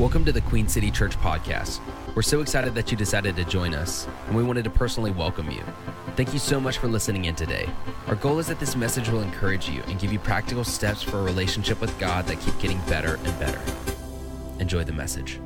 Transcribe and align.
Welcome 0.00 0.24
to 0.24 0.32
the 0.32 0.40
Queen 0.40 0.66
City 0.66 0.90
Church 0.90 1.14
podcast. 1.18 1.78
We're 2.14 2.22
so 2.22 2.40
excited 2.40 2.74
that 2.74 2.90
you 2.90 2.96
decided 2.96 3.36
to 3.36 3.44
join 3.44 3.74
us, 3.74 4.08
and 4.26 4.34
we 4.34 4.42
wanted 4.42 4.64
to 4.64 4.70
personally 4.70 5.10
welcome 5.10 5.50
you. 5.50 5.62
Thank 6.16 6.32
you 6.32 6.38
so 6.38 6.58
much 6.58 6.78
for 6.78 6.88
listening 6.88 7.26
in 7.26 7.34
today. 7.34 7.68
Our 8.06 8.14
goal 8.14 8.38
is 8.38 8.46
that 8.46 8.58
this 8.58 8.74
message 8.74 9.10
will 9.10 9.20
encourage 9.20 9.68
you 9.68 9.82
and 9.88 10.00
give 10.00 10.10
you 10.10 10.18
practical 10.18 10.64
steps 10.64 11.02
for 11.02 11.18
a 11.18 11.22
relationship 11.22 11.82
with 11.82 11.96
God 11.98 12.24
that 12.28 12.40
keep 12.40 12.58
getting 12.60 12.80
better 12.88 13.16
and 13.22 13.38
better. 13.38 13.60
Enjoy 14.58 14.84
the 14.84 14.92
message. 14.92 15.38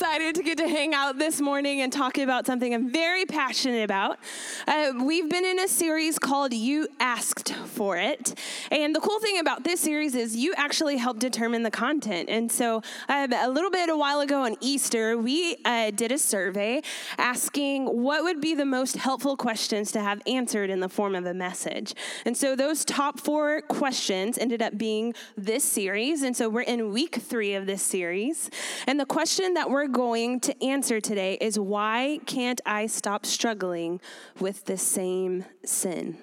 Excited 0.00 0.34
to 0.34 0.42
get 0.42 0.56
to 0.56 0.66
hang 0.66 0.94
out 0.94 1.18
this 1.18 1.42
morning 1.42 1.82
and 1.82 1.92
talk 1.92 2.16
about 2.16 2.46
something 2.46 2.72
I'm 2.72 2.90
very 2.90 3.26
passionate 3.26 3.84
about. 3.84 4.18
Uh, 4.66 4.94
we've 5.04 5.28
been 5.28 5.44
in 5.44 5.60
a 5.60 5.68
series 5.68 6.18
called 6.18 6.54
You 6.54 6.88
Asked 6.98 7.52
for 7.52 7.98
It. 7.98 8.34
And 8.70 8.96
the 8.96 9.00
cool 9.00 9.20
thing 9.20 9.38
about 9.40 9.62
this 9.62 9.78
series 9.78 10.14
is 10.14 10.34
you 10.34 10.54
actually 10.56 10.96
help 10.96 11.18
determine 11.18 11.64
the 11.64 11.70
content. 11.70 12.30
And 12.30 12.50
so 12.50 12.82
um, 13.10 13.34
a 13.34 13.50
little 13.50 13.70
bit 13.70 13.90
a 13.90 13.96
while 13.96 14.20
ago 14.20 14.44
on 14.44 14.56
Easter, 14.62 15.18
we 15.18 15.58
uh, 15.66 15.90
did 15.90 16.12
a 16.12 16.18
survey 16.18 16.80
asking 17.18 17.84
what 17.84 18.22
would 18.22 18.40
be 18.40 18.54
the 18.54 18.64
most 18.64 18.96
helpful 18.96 19.36
questions 19.36 19.92
to 19.92 20.00
have 20.00 20.22
answered 20.26 20.70
in 20.70 20.80
the 20.80 20.88
form 20.88 21.14
of 21.14 21.26
a 21.26 21.34
message. 21.34 21.94
And 22.24 22.34
so 22.34 22.56
those 22.56 22.86
top 22.86 23.20
four 23.20 23.60
questions 23.68 24.38
ended 24.38 24.62
up 24.62 24.78
being 24.78 25.12
this 25.36 25.62
series. 25.62 26.22
And 26.22 26.34
so 26.34 26.48
we're 26.48 26.62
in 26.62 26.90
week 26.90 27.16
three 27.16 27.52
of 27.52 27.66
this 27.66 27.82
series. 27.82 28.48
And 28.86 28.98
the 28.98 29.04
question 29.04 29.52
that 29.52 29.68
we're 29.68 29.89
going 29.90 30.40
to 30.40 30.64
answer 30.64 31.00
today 31.00 31.36
is 31.40 31.58
why 31.58 32.20
can't 32.26 32.60
I 32.64 32.86
stop 32.86 33.26
struggling 33.26 34.00
with 34.38 34.64
the 34.64 34.76
same 34.76 35.44
sin? 35.64 36.16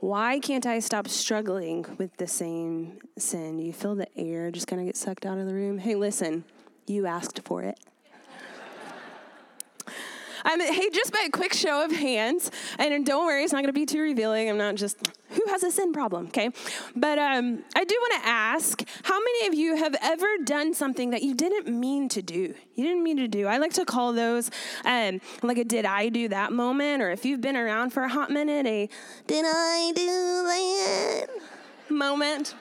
Why 0.00 0.38
can't 0.38 0.64
I 0.66 0.78
stop 0.78 1.08
struggling 1.08 1.84
with 1.98 2.16
the 2.18 2.26
same 2.26 2.98
sin? 3.16 3.58
You 3.58 3.72
feel 3.72 3.94
the 3.94 4.08
air 4.16 4.50
just 4.50 4.66
kind 4.66 4.80
of 4.80 4.86
get 4.86 4.96
sucked 4.96 5.26
out 5.26 5.38
of 5.38 5.46
the 5.46 5.54
room? 5.54 5.78
Hey, 5.78 5.94
listen, 5.94 6.44
you 6.86 7.06
asked 7.06 7.40
for 7.44 7.62
it. 7.62 7.78
Um, 10.44 10.60
hey, 10.60 10.90
just 10.90 11.12
by 11.12 11.24
a 11.26 11.30
quick 11.30 11.52
show 11.52 11.84
of 11.84 11.92
hands, 11.92 12.50
and 12.78 13.04
don't 13.04 13.26
worry, 13.26 13.44
it's 13.44 13.52
not 13.52 13.58
going 13.58 13.68
to 13.68 13.72
be 13.72 13.86
too 13.86 14.00
revealing. 14.00 14.48
I'm 14.48 14.58
not 14.58 14.76
just 14.76 14.96
who 15.30 15.42
has 15.48 15.62
a 15.62 15.70
sin 15.70 15.92
problem, 15.92 16.26
okay? 16.28 16.50
But 16.96 17.18
um, 17.18 17.64
I 17.76 17.84
do 17.84 17.94
want 18.00 18.22
to 18.22 18.28
ask 18.28 18.82
how 19.02 19.18
many 19.18 19.46
of 19.46 19.54
you 19.54 19.76
have 19.76 19.94
ever 20.00 20.26
done 20.44 20.72
something 20.74 21.10
that 21.10 21.22
you 21.22 21.34
didn't 21.34 21.68
mean 21.68 22.08
to 22.10 22.22
do? 22.22 22.54
You 22.74 22.84
didn't 22.84 23.02
mean 23.02 23.18
to 23.18 23.28
do. 23.28 23.46
I 23.46 23.58
like 23.58 23.72
to 23.74 23.84
call 23.84 24.12
those 24.12 24.50
um, 24.84 25.20
like 25.42 25.58
a 25.58 25.64
did 25.64 25.84
I 25.84 26.08
do 26.08 26.28
that 26.28 26.52
moment, 26.52 27.02
or 27.02 27.10
if 27.10 27.24
you've 27.24 27.40
been 27.40 27.56
around 27.56 27.90
for 27.90 28.02
a 28.02 28.08
hot 28.08 28.30
minute, 28.30 28.66
a 28.66 28.88
did 29.26 29.44
I 29.46 29.92
do 29.94 30.06
that 30.06 31.26
moment. 31.90 32.54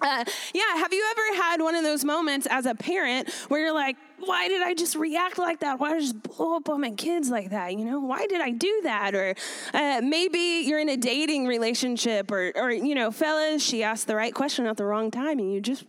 Uh, 0.00 0.24
yeah, 0.52 0.76
have 0.76 0.92
you 0.92 1.04
ever 1.10 1.42
had 1.42 1.62
one 1.62 1.74
of 1.74 1.82
those 1.82 2.04
moments 2.04 2.46
as 2.50 2.66
a 2.66 2.74
parent 2.74 3.30
where 3.48 3.60
you're 3.60 3.74
like, 3.74 3.96
why 4.18 4.48
did 4.48 4.62
I 4.62 4.74
just 4.74 4.96
react 4.96 5.38
like 5.38 5.60
that? 5.60 5.78
Why 5.78 5.90
did 5.90 5.96
I 5.96 6.00
just 6.00 6.22
blow 6.22 6.56
up 6.56 6.68
on 6.68 6.80
my 6.80 6.90
kids 6.90 7.30
like 7.30 7.50
that? 7.50 7.74
You 7.74 7.84
know, 7.84 8.00
why 8.00 8.26
did 8.26 8.40
I 8.40 8.50
do 8.50 8.80
that? 8.84 9.14
Or 9.14 9.34
uh, 9.74 10.00
maybe 10.02 10.64
you're 10.66 10.80
in 10.80 10.88
a 10.88 10.96
dating 10.96 11.46
relationship, 11.46 12.30
or, 12.30 12.52
or, 12.56 12.70
you 12.70 12.94
know, 12.94 13.10
fellas, 13.10 13.62
she 13.62 13.82
asked 13.82 14.06
the 14.06 14.16
right 14.16 14.34
question 14.34 14.66
at 14.66 14.76
the 14.76 14.84
wrong 14.84 15.10
time, 15.10 15.38
and 15.38 15.52
you 15.52 15.60
just 15.60 15.84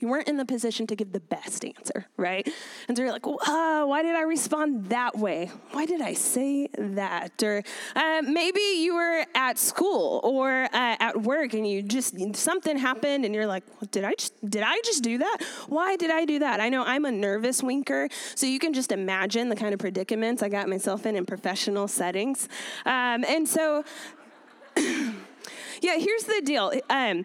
you 0.00 0.08
weren't 0.08 0.28
in 0.28 0.36
the 0.36 0.44
position 0.44 0.86
to 0.86 0.96
give 0.96 1.12
the 1.12 1.20
best 1.20 1.64
answer, 1.64 2.06
right? 2.16 2.48
And 2.86 2.96
so 2.96 3.02
you're 3.02 3.12
like, 3.12 3.26
uh, 3.26 3.84
why 3.84 4.02
did 4.02 4.14
I 4.14 4.22
respond 4.22 4.90
that 4.90 5.18
way? 5.18 5.50
Why 5.72 5.86
did 5.86 6.00
I 6.00 6.14
say 6.14 6.68
that? 6.78 7.42
Or 7.42 7.62
uh, 7.96 8.22
maybe 8.22 8.60
you 8.60 8.94
were 8.94 9.24
at 9.34 9.58
school 9.58 10.20
or 10.22 10.64
uh, 10.64 10.96
at 11.00 11.22
work 11.22 11.52
and 11.54 11.66
you 11.66 11.82
just 11.82 12.14
something 12.36 12.78
happened 12.78 13.24
and 13.24 13.34
you're 13.34 13.46
like, 13.46 13.64
did 13.90 14.04
I 14.04 14.14
just 14.14 14.34
did 14.48 14.62
I 14.62 14.80
just 14.84 15.02
do 15.02 15.18
that? 15.18 15.38
Why 15.68 15.96
did 15.96 16.10
I 16.10 16.24
do 16.24 16.38
that? 16.40 16.60
I 16.60 16.68
know 16.68 16.84
I'm 16.84 17.04
a 17.04 17.10
nervous 17.12 17.62
winker, 17.62 18.08
so 18.34 18.46
you 18.46 18.58
can 18.58 18.72
just 18.72 18.92
imagine 18.92 19.48
the 19.48 19.56
kind 19.56 19.74
of 19.74 19.80
predicaments 19.80 20.42
I 20.42 20.48
got 20.48 20.68
myself 20.68 21.06
in 21.06 21.16
in 21.16 21.26
professional 21.26 21.88
settings. 21.88 22.48
Um, 22.86 23.24
and 23.24 23.48
so, 23.48 23.84
yeah, 24.76 25.96
here's 25.96 26.24
the 26.24 26.40
deal. 26.44 26.72
Um, 26.88 27.24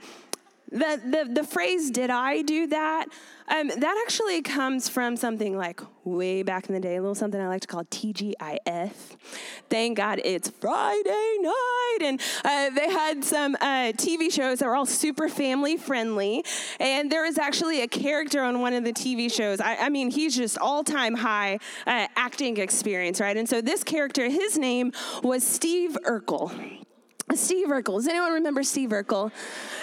the, 0.72 1.02
the, 1.06 1.34
the 1.42 1.44
phrase, 1.44 1.92
did 1.92 2.10
I 2.10 2.42
do 2.42 2.68
that? 2.68 3.06
Um, 3.48 3.68
that 3.68 4.04
actually 4.06 4.42
comes 4.42 4.88
from 4.88 5.18
something 5.18 5.58
like 5.58 5.82
way 6.04 6.44
back 6.44 6.68
in 6.68 6.74
the 6.74 6.80
day, 6.80 6.96
a 6.96 7.02
little 7.02 7.14
something 7.14 7.40
I 7.40 7.48
like 7.48 7.62
to 7.62 7.68
call 7.68 7.84
TGIF. 7.86 8.94
Thank 9.70 9.98
God 9.98 10.22
it's 10.24 10.50
Friday 10.50 11.38
night. 11.42 11.98
And 12.02 12.22
uh, 12.44 12.70
they 12.72 12.90
had 12.90 13.24
some 13.24 13.56
uh, 13.56 13.92
TV 13.94 14.32
shows 14.32 14.60
that 14.60 14.66
were 14.66 14.76
all 14.76 14.86
super 14.86 15.30
family 15.30 15.78
friendly. 15.78 16.44
And 16.80 17.12
there 17.12 17.24
was 17.24 17.38
actually 17.38 17.82
a 17.82 17.88
character 17.88 18.42
on 18.42 18.62
one 18.62 18.74
of 18.74 18.84
the 18.84 18.94
TV 18.94 19.32
shows. 19.32 19.60
I, 19.60 19.76
I 19.76 19.90
mean, 19.90 20.10
he's 20.10 20.36
just 20.36 20.58
all 20.58 20.84
time 20.84 21.16
high 21.16 21.60
uh, 21.86 22.08
acting 22.16 22.58
experience, 22.58 23.20
right? 23.20 23.36
And 23.36 23.48
so 23.48 23.62
this 23.62 23.84
character, 23.84 24.30
his 24.30 24.58
name 24.58 24.94
was 25.22 25.46
Steve 25.46 25.98
Urkel. 26.06 26.52
Steve 27.36 27.68
Urkel. 27.68 27.98
Does 27.98 28.08
anyone 28.08 28.34
remember 28.34 28.64
Steve 28.64 28.90
Urkel? 28.90 29.32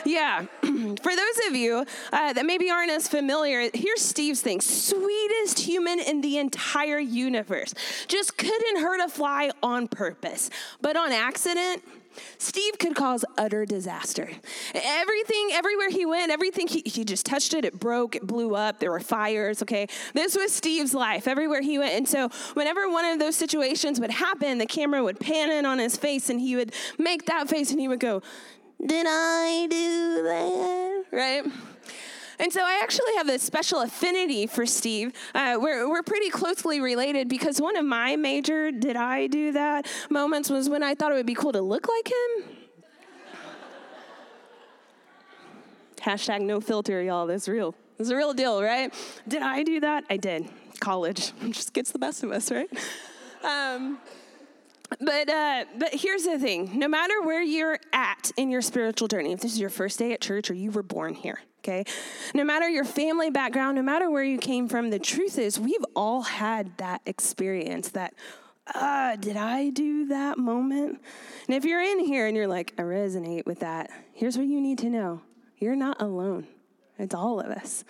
Yeah. 0.05 0.47
For 0.63 1.17
those 1.17 1.49
of 1.49 1.57
you 1.57 1.85
uh, 2.13 2.33
that 2.33 2.47
maybe 2.47 2.71
aren't 2.71 2.91
as 2.91 3.09
familiar, 3.09 3.71
here's 3.75 4.01
Steve's 4.01 4.41
thing 4.41 4.61
sweetest 4.61 5.59
human 5.59 6.01
in 6.01 6.21
the 6.21 6.39
entire 6.39 6.99
universe. 6.99 7.75
Just 8.09 8.37
couldn't 8.37 8.81
hurt 8.81 9.01
a 9.01 9.09
fly 9.09 9.51
on 9.63 9.89
purpose, 9.89 10.51
but 10.81 10.97
on 10.97 11.13
accident, 11.13 11.83
Steve 12.39 12.79
could 12.79 12.95
cause 12.95 13.25
utter 13.39 13.65
disaster. 13.65 14.31
Everything, 14.75 15.51
everywhere 15.53 15.91
he 15.91 16.07
went, 16.07 16.31
everything 16.31 16.67
he, 16.69 16.83
he 16.87 17.05
just 17.05 17.27
touched 17.27 17.55
it, 17.55 17.65
it 17.65 17.79
broke, 17.79 18.17
it 18.17 18.27
blew 18.27 18.55
up, 18.55 18.79
there 18.81 18.91
were 18.91 19.01
fires, 19.01 19.63
okay? 19.63 19.87
This 20.15 20.37
was 20.37 20.53
Steve's 20.53 20.95
life, 20.95 21.29
everywhere 21.29 21.63
he 21.63 21.79
went. 21.79 21.95
And 21.95 22.09
so, 22.09 22.29
whenever 22.55 22.89
one 22.89 23.05
of 23.05 23.19
those 23.19 23.37
situations 23.37 24.01
would 24.01 24.11
happen, 24.11 24.59
the 24.59 24.67
camera 24.67 25.03
would 25.03 25.21
pan 25.21 25.51
in 25.51 25.67
on 25.67 25.79
his 25.79 25.97
face 25.97 26.31
and 26.31 26.41
he 26.41 26.57
would 26.57 26.73
make 26.99 27.27
that 27.27 27.49
face 27.49 27.71
and 27.71 27.81
he 27.81 27.89
would 27.89 28.01
go, 28.01 28.23
Did 28.85 29.07
I 29.09 29.67
do 29.71 30.23
that? 30.23 31.05
Right? 31.13 31.45
And 32.41 32.51
so 32.51 32.63
I 32.63 32.81
actually 32.83 33.15
have 33.19 33.29
a 33.29 33.39
special 33.39 33.83
affinity 33.83 34.47
for 34.47 34.65
Steve. 34.65 35.13
Uh, 35.35 35.59
we're, 35.61 35.87
we're 35.87 36.03
pretty 36.03 36.31
closely 36.31 36.81
related 36.81 37.29
because 37.29 37.61
one 37.61 37.77
of 37.77 37.85
my 37.85 38.17
major 38.17 38.73
did 38.73 38.97
I 38.97 39.27
do 39.27 39.53
that 39.53 39.87
moments 40.09 40.49
was 40.49 40.71
when 40.71 40.83
I 40.83 40.95
thought 40.95 41.13
it 41.13 41.17
would 41.17 41.27
be 41.27 41.35
cool 41.35 41.53
to 41.53 41.61
look 41.61 41.87
like 41.87 42.09
him. 42.09 42.57
Hashtag 45.99 46.41
no 46.41 46.63
filter, 46.63 47.03
y'all. 47.03 47.27
That's 47.27 47.47
real. 47.47 47.75
It's 47.99 48.09
a 48.09 48.17
real 48.17 48.33
deal, 48.33 48.63
right? 48.63 48.93
Did 49.29 49.43
I 49.43 49.63
do 49.63 49.81
that? 49.81 50.05
I 50.09 50.17
did. 50.17 50.49
College 50.81 51.35
just 51.51 51.75
gets 51.75 51.93
the 51.93 51.99
best 51.99 52.23
of 52.23 52.33
us, 52.33 52.51
right? 52.51 52.71
Um, 53.45 53.99
but 54.99 55.29
uh, 55.29 55.67
but 55.79 55.95
here's 55.95 56.25
the 56.25 56.39
thing: 56.39 56.79
no 56.79 56.89
matter 56.89 57.21
where 57.21 57.43
you're 57.43 57.79
at 57.93 58.33
in 58.39 58.51
your 58.51 58.63
spiritual 58.63 59.09
journey, 59.09 59.33
if 59.33 59.41
this 59.41 59.53
is 59.53 59.61
your 59.61 59.69
first 59.69 59.99
day 59.99 60.15
at 60.15 60.23
church 60.23 60.51
or 60.51 60.55
you 60.55 60.71
were 60.71 60.83
born 60.83 61.13
here, 61.13 61.41
okay, 61.61 61.85
no 62.35 62.45
matter 62.45 62.69
your 62.69 62.85
family 62.85 63.31
background, 63.31 63.77
no 63.77 63.83
matter 63.83 64.11
where 64.11 64.25
you 64.25 64.39
came 64.39 64.69
from, 64.69 64.91
the 64.91 64.99
truth 64.99 65.39
is 65.39 65.61
we've 65.61 65.85
all 65.95 66.23
had 66.23 66.77
that 66.79 67.03
experience. 67.07 67.91
That 67.91 68.15
uh, 68.75 69.17
did 69.17 69.37
I 69.37 69.71
do 69.71 70.07
that 70.07 70.39
moment? 70.39 71.01
And 71.47 71.57
if 71.57 71.65
you're 71.65 71.83
in 71.83 72.01
here 72.01 72.27
and 72.27 72.37
you're 72.37 72.49
like, 72.49 72.73
I 72.79 72.83
resonate 72.83 73.47
with 73.47 73.61
that, 73.61 73.91
here's 74.13 74.39
what 74.39 74.47
you 74.47 74.61
need 74.61 74.79
to 74.79 74.91
know: 74.91 75.23
you're 75.59 75.77
not 75.77 76.01
alone. 76.01 76.47
It's 76.99 77.15
all 77.15 77.41
of 77.41 77.47
us. 77.47 77.85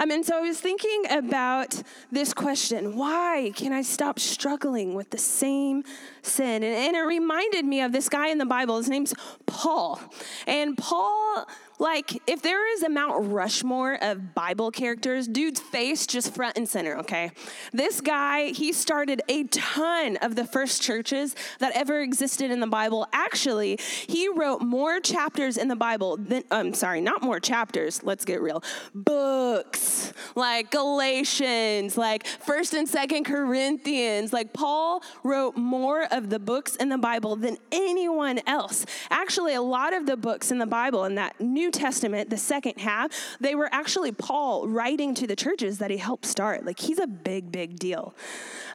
Um, 0.00 0.12
and 0.12 0.24
so 0.24 0.36
I 0.36 0.40
was 0.40 0.60
thinking 0.60 1.04
about 1.10 1.82
this 2.12 2.32
question 2.32 2.96
why 2.96 3.50
can 3.56 3.72
I 3.72 3.82
stop 3.82 4.20
struggling 4.20 4.94
with 4.94 5.10
the 5.10 5.18
same 5.18 5.82
sin? 6.28 6.62
And, 6.62 6.64
and 6.64 6.96
it 6.96 7.00
reminded 7.00 7.64
me 7.64 7.80
of 7.80 7.92
this 7.92 8.08
guy 8.08 8.28
in 8.28 8.38
the 8.38 8.46
Bible. 8.46 8.76
His 8.78 8.88
name's 8.88 9.14
Paul. 9.46 10.00
And 10.46 10.76
Paul 10.76 11.46
like, 11.78 12.20
if 12.26 12.42
there 12.42 12.72
is 12.74 12.82
a 12.82 12.88
Mount 12.88 13.30
Rushmore 13.30 14.02
of 14.02 14.34
Bible 14.34 14.70
characters, 14.70 15.28
dude's 15.28 15.60
face 15.60 16.06
just 16.06 16.34
front 16.34 16.56
and 16.56 16.68
center, 16.68 16.98
okay? 16.98 17.30
This 17.72 18.00
guy, 18.00 18.48
he 18.48 18.72
started 18.72 19.22
a 19.28 19.44
ton 19.44 20.16
of 20.16 20.34
the 20.34 20.44
first 20.44 20.82
churches 20.82 21.36
that 21.60 21.72
ever 21.76 22.00
existed 22.00 22.50
in 22.50 22.58
the 22.58 22.66
Bible. 22.66 23.06
Actually, 23.12 23.78
he 24.08 24.28
wrote 24.28 24.60
more 24.60 24.98
chapters 24.98 25.56
in 25.56 25.68
the 25.68 25.76
Bible 25.76 26.16
than, 26.16 26.42
I'm 26.50 26.68
um, 26.68 26.74
sorry, 26.74 27.00
not 27.00 27.22
more 27.22 27.38
chapters, 27.38 28.02
let's 28.02 28.24
get 28.24 28.42
real, 28.42 28.62
books 28.92 30.12
like 30.34 30.72
Galatians, 30.72 31.96
like 31.96 32.24
1st 32.24 32.78
and 32.78 32.88
2nd 32.88 33.24
Corinthians. 33.24 34.32
Like, 34.32 34.52
Paul 34.52 35.02
wrote 35.22 35.56
more 35.56 36.08
of 36.18 36.28
the 36.28 36.38
books 36.38 36.76
in 36.76 36.90
the 36.90 36.98
Bible 36.98 37.36
than 37.36 37.56
anyone 37.72 38.40
else. 38.46 38.84
Actually, 39.10 39.54
a 39.54 39.62
lot 39.62 39.94
of 39.94 40.04
the 40.04 40.16
books 40.16 40.50
in 40.50 40.58
the 40.58 40.66
Bible 40.66 41.06
in 41.06 41.14
that 41.14 41.40
New 41.40 41.70
Testament, 41.70 42.28
the 42.28 42.36
second 42.36 42.78
half, 42.78 43.10
they 43.40 43.54
were 43.54 43.70
actually 43.72 44.12
Paul 44.12 44.68
writing 44.68 45.14
to 45.14 45.26
the 45.26 45.36
churches 45.36 45.78
that 45.78 45.90
he 45.90 45.96
helped 45.96 46.26
start. 46.26 46.66
Like 46.66 46.78
he's 46.78 46.98
a 46.98 47.06
big, 47.06 47.50
big 47.50 47.78
deal. 47.78 48.14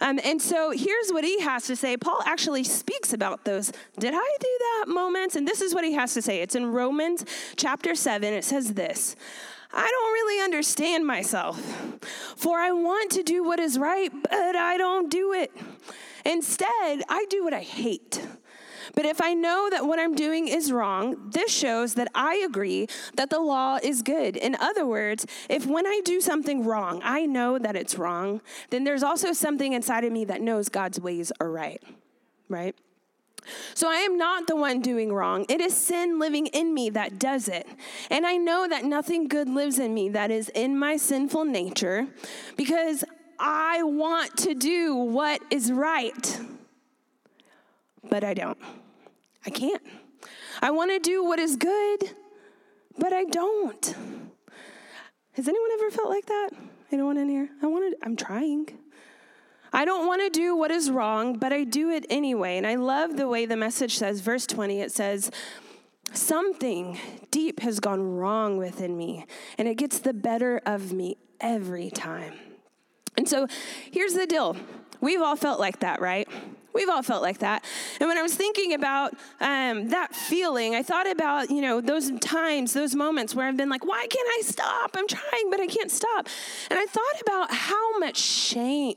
Um, 0.01 0.19
and 0.23 0.41
so 0.41 0.71
here's 0.71 1.11
what 1.11 1.23
he 1.23 1.39
has 1.41 1.67
to 1.67 1.75
say. 1.75 1.97
Paul 1.97 2.19
actually 2.25 2.63
speaks 2.63 3.13
about 3.13 3.45
those, 3.45 3.71
did 3.99 4.13
I 4.15 4.37
do 4.39 4.57
that 4.59 4.85
moments? 4.87 5.35
And 5.35 5.47
this 5.47 5.61
is 5.61 5.75
what 5.75 5.83
he 5.83 5.93
has 5.93 6.13
to 6.15 6.21
say. 6.21 6.41
It's 6.41 6.55
in 6.55 6.65
Romans 6.71 7.25
chapter 7.55 7.93
7. 7.93 8.33
It 8.33 8.43
says 8.43 8.73
this 8.73 9.15
I 9.73 9.89
don't 9.89 10.13
really 10.13 10.43
understand 10.43 11.05
myself. 11.05 11.59
For 12.35 12.59
I 12.59 12.71
want 12.71 13.11
to 13.13 13.23
do 13.23 13.43
what 13.43 13.59
is 13.59 13.79
right, 13.79 14.11
but 14.29 14.55
I 14.55 14.77
don't 14.77 15.09
do 15.09 15.33
it. 15.33 15.51
Instead, 16.25 17.03
I 17.09 17.25
do 17.29 17.43
what 17.43 17.53
I 17.53 17.61
hate. 17.61 18.25
But 18.95 19.05
if 19.05 19.21
I 19.21 19.33
know 19.33 19.69
that 19.71 19.85
what 19.85 19.99
I'm 19.99 20.15
doing 20.15 20.47
is 20.47 20.71
wrong, 20.71 21.29
this 21.31 21.51
shows 21.51 21.95
that 21.95 22.09
I 22.13 22.43
agree 22.45 22.87
that 23.15 23.29
the 23.29 23.39
law 23.39 23.79
is 23.81 24.01
good. 24.01 24.35
In 24.35 24.55
other 24.59 24.85
words, 24.85 25.25
if 25.49 25.65
when 25.65 25.87
I 25.87 26.01
do 26.03 26.19
something 26.21 26.63
wrong, 26.63 27.01
I 27.03 27.25
know 27.25 27.57
that 27.57 27.75
it's 27.75 27.97
wrong, 27.97 28.41
then 28.69 28.83
there's 28.83 29.03
also 29.03 29.33
something 29.33 29.73
inside 29.73 30.03
of 30.03 30.11
me 30.11 30.25
that 30.25 30.41
knows 30.41 30.69
God's 30.69 30.99
ways 30.99 31.31
are 31.39 31.49
right, 31.49 31.81
right? 32.49 32.75
So 33.73 33.89
I 33.89 33.95
am 33.95 34.17
not 34.17 34.47
the 34.47 34.55
one 34.55 34.79
doing 34.79 35.11
wrong. 35.11 35.45
It 35.49 35.59
is 35.59 35.75
sin 35.75 36.19
living 36.19 36.47
in 36.47 36.73
me 36.73 36.89
that 36.91 37.19
does 37.19 37.47
it. 37.47 37.67
And 38.09 38.25
I 38.25 38.37
know 38.37 38.67
that 38.67 38.85
nothing 38.85 39.27
good 39.27 39.49
lives 39.49 39.79
in 39.79 39.93
me 39.93 40.09
that 40.09 40.31
is 40.31 40.49
in 40.49 40.77
my 40.77 40.97
sinful 40.97 41.45
nature 41.45 42.07
because 42.55 43.03
I 43.39 43.83
want 43.83 44.37
to 44.37 44.53
do 44.53 44.95
what 44.95 45.41
is 45.49 45.71
right. 45.71 46.39
But 48.09 48.23
I 48.23 48.33
don't. 48.33 48.57
I 49.45 49.49
can't. 49.49 49.81
I 50.61 50.71
want 50.71 50.91
to 50.91 50.99
do 50.99 51.23
what 51.23 51.39
is 51.39 51.55
good, 51.55 52.11
but 52.97 53.11
I 53.11 53.25
don't. 53.25 53.95
Has 55.33 55.47
anyone 55.47 55.69
ever 55.73 55.89
felt 55.89 56.09
like 56.09 56.25
that? 56.27 56.49
Anyone 56.91 57.17
in 57.17 57.27
here? 57.27 57.49
I 57.61 57.67
want 57.67 57.91
to 57.91 58.05
I'm 58.05 58.15
trying. 58.15 58.67
I 59.75 59.85
don't 59.85 60.05
want 60.05 60.21
to 60.21 60.29
do 60.29 60.55
what 60.55 60.69
is 60.69 60.91
wrong, 60.91 61.39
but 61.39 61.51
I 61.51 61.63
do 61.63 61.89
it 61.89 62.05
anyway. 62.09 62.57
And 62.57 62.67
I 62.67 62.75
love 62.75 63.17
the 63.17 63.27
way 63.27 63.47
the 63.47 63.57
message 63.57 63.97
says, 63.97 64.21
verse 64.21 64.45
20, 64.45 64.79
it 64.79 64.91
says, 64.91 65.31
Something 66.13 66.99
deep 67.31 67.61
has 67.61 67.79
gone 67.79 68.15
wrong 68.17 68.57
within 68.57 68.95
me, 68.95 69.25
and 69.57 69.67
it 69.67 69.75
gets 69.75 69.97
the 69.97 70.13
better 70.13 70.61
of 70.63 70.93
me 70.93 71.17
every 71.41 71.89
time. 71.89 72.33
And 73.17 73.27
so 73.27 73.47
here's 73.91 74.13
the 74.13 74.27
deal 74.27 74.55
we've 75.01 75.21
all 75.21 75.35
felt 75.35 75.59
like 75.59 75.79
that, 75.79 76.01
right? 76.01 76.27
We've 76.73 76.89
all 76.89 77.03
felt 77.03 77.21
like 77.21 77.39
that. 77.39 77.63
And 77.99 78.09
when 78.09 78.17
I 78.17 78.23
was 78.23 78.33
thinking 78.33 78.73
about 78.73 79.13
um, 79.39 79.89
that 79.89 80.15
feeling, 80.15 80.73
I 80.73 80.81
thought 80.81 81.09
about, 81.09 81.51
you 81.51 81.61
know, 81.61 81.81
those 81.81 82.11
times, 82.19 82.73
those 82.73 82.95
moments 82.95 83.35
where 83.35 83.47
I've 83.47 83.57
been 83.57 83.69
like, 83.69 83.85
why 83.85 84.07
can't 84.09 84.29
I 84.39 84.41
stop? 84.41 84.91
I'm 84.95 85.07
trying, 85.07 85.51
but 85.51 85.59
I 85.59 85.67
can't 85.67 85.91
stop. 85.91 86.27
And 86.71 86.79
I 86.79 86.85
thought 86.85 87.21
about 87.21 87.53
how 87.53 87.99
much 87.99 88.17
shame 88.17 88.95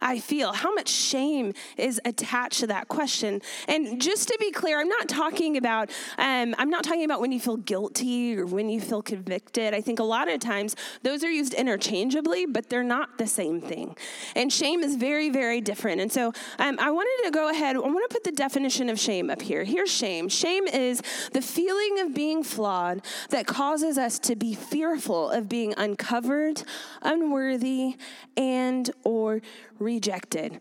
I 0.00 0.18
feel, 0.18 0.52
how 0.52 0.72
much 0.72 0.88
shame 0.88 1.52
is 1.76 2.00
attached 2.04 2.60
to 2.60 2.66
that 2.68 2.88
question. 2.88 3.40
And 3.66 4.00
just 4.00 4.28
to 4.28 4.36
be 4.40 4.50
clear, 4.50 4.80
I'm 4.80 4.88
not 4.88 5.08
talking 5.08 5.56
about 5.56 5.90
um, 6.18 6.54
I'm 6.58 6.70
not 6.70 6.84
talking 6.84 7.04
about 7.04 7.20
when 7.20 7.32
you 7.32 7.40
feel 7.40 7.56
guilty 7.56 8.38
or 8.38 8.46
when 8.46 8.68
you 8.68 8.80
feel 8.80 9.02
convicted. 9.02 9.74
I 9.74 9.80
think 9.80 9.98
a 9.98 10.04
lot 10.04 10.28
of 10.28 10.40
times 10.40 10.76
those 11.02 11.24
are 11.24 11.30
used 11.30 11.54
interchangeably, 11.54 12.46
but 12.46 12.68
they're 12.68 12.82
not 12.82 13.18
the 13.18 13.26
same 13.26 13.60
thing. 13.60 13.96
And 14.34 14.52
shame 14.52 14.80
is 14.80 14.96
very, 14.96 15.30
very 15.30 15.60
different. 15.60 16.00
And 16.00 16.10
so 16.10 16.32
um, 16.58 16.78
I 16.80 16.90
wanted 16.90 17.24
to 17.26 17.30
go 17.30 17.50
ahead. 17.50 17.76
I 17.76 17.80
want 17.80 18.08
to 18.10 18.14
put 18.14 18.24
the 18.24 18.32
definition 18.32 18.88
of 18.88 18.98
shame 18.98 19.30
up 19.30 19.42
here. 19.42 19.64
Here's 19.64 19.90
shame. 19.90 20.28
Shame 20.28 20.66
is 20.66 21.02
the 21.32 21.42
feeling 21.42 22.00
of 22.00 22.14
being 22.14 22.42
flawed 22.42 23.02
that 23.30 23.46
causes 23.46 23.98
us 23.98 24.18
to 24.20 24.36
be 24.36 24.54
fearful 24.54 25.30
of 25.30 25.48
being 25.48 25.74
uncovered, 25.76 26.62
unworthy, 27.02 27.96
and 28.36 28.90
or 29.04 29.40
rejected. 29.78 30.60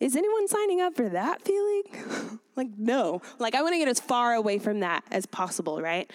Is 0.00 0.14
anyone 0.14 0.46
signing 0.46 0.80
up 0.80 0.94
for 0.94 1.08
that 1.08 1.42
feeling? 1.42 1.82
like, 2.56 2.68
no. 2.76 3.20
Like, 3.38 3.56
I 3.56 3.62
want 3.62 3.74
to 3.74 3.78
get 3.78 3.88
as 3.88 3.98
far 3.98 4.34
away 4.34 4.58
from 4.58 4.80
that 4.80 5.02
as 5.10 5.26
possible, 5.26 5.82
right? 5.82 6.08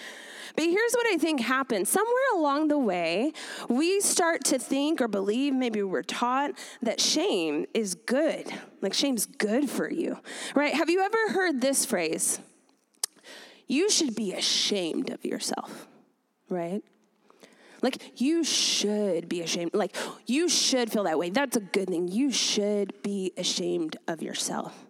But 0.56 0.66
here's 0.66 0.94
what 0.94 1.06
I 1.08 1.18
think 1.18 1.42
happens. 1.42 1.90
Somewhere 1.90 2.36
along 2.36 2.70
the 2.70 2.78
way, 2.78 3.34
we 3.68 4.00
start 4.00 4.46
to 4.46 4.60
think 4.60 5.02
or 5.02 5.10
believe, 5.10 5.54
maybe 5.54 5.84
we're 5.84 6.02
taught, 6.02 6.52
that 6.82 7.02
shame 7.02 7.66
is 7.74 7.96
good. 7.96 8.46
Like, 8.82 8.94
shame's 8.94 9.26
good 9.26 9.70
for 9.70 9.92
you, 9.92 10.20
right? 10.56 10.74
Have 10.74 10.90
you 10.90 11.02
ever 11.02 11.34
heard 11.34 11.60
this 11.60 11.86
phrase? 11.86 12.40
You 13.68 13.90
should 13.90 14.16
be 14.16 14.32
ashamed 14.32 15.10
of 15.10 15.26
yourself, 15.26 15.88
right? 16.48 16.84
Like, 17.84 18.20
you 18.20 18.44
should 18.44 19.30
be 19.30 19.42
ashamed. 19.42 19.76
Like, 19.76 19.96
you 20.26 20.50
should 20.50 20.92
feel 20.92 21.04
that 21.04 21.20
way. 21.20 21.30
That's 21.30 21.58
a 21.58 21.60
good 21.60 21.90
thing. 21.90 22.08
You 22.08 22.32
should 22.32 23.04
be 23.04 23.34
ashamed 23.38 23.98
of 24.08 24.24
yourself. 24.24 24.88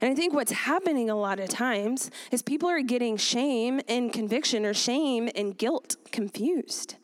And 0.00 0.10
I 0.10 0.14
think 0.14 0.32
what's 0.32 0.52
happening 0.52 1.10
a 1.10 1.16
lot 1.16 1.38
of 1.38 1.48
times 1.48 2.10
is 2.30 2.40
people 2.40 2.68
are 2.68 2.80
getting 2.80 3.16
shame 3.16 3.80
and 3.88 4.12
conviction 4.12 4.64
or 4.64 4.72
shame 4.72 5.28
and 5.34 5.56
guilt 5.56 5.96
confused. 6.10 6.96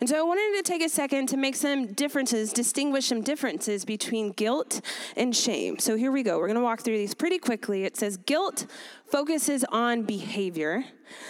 And 0.00 0.08
so 0.08 0.18
I 0.18 0.22
wanted 0.22 0.56
to 0.56 0.62
take 0.62 0.82
a 0.82 0.88
second 0.88 1.26
to 1.28 1.36
make 1.36 1.54
some 1.54 1.92
differences, 1.92 2.54
distinguish 2.54 3.06
some 3.06 3.20
differences 3.20 3.84
between 3.84 4.32
guilt 4.32 4.80
and 5.14 5.36
shame. 5.36 5.78
So 5.78 5.94
here 5.94 6.10
we 6.10 6.22
go. 6.22 6.38
We're 6.38 6.46
going 6.46 6.56
to 6.56 6.62
walk 6.62 6.80
through 6.80 6.96
these 6.96 7.12
pretty 7.12 7.38
quickly. 7.38 7.84
It 7.84 7.98
says 7.98 8.16
guilt 8.16 8.64
focuses 9.04 9.62
on 9.64 10.04
behavior, 10.04 10.84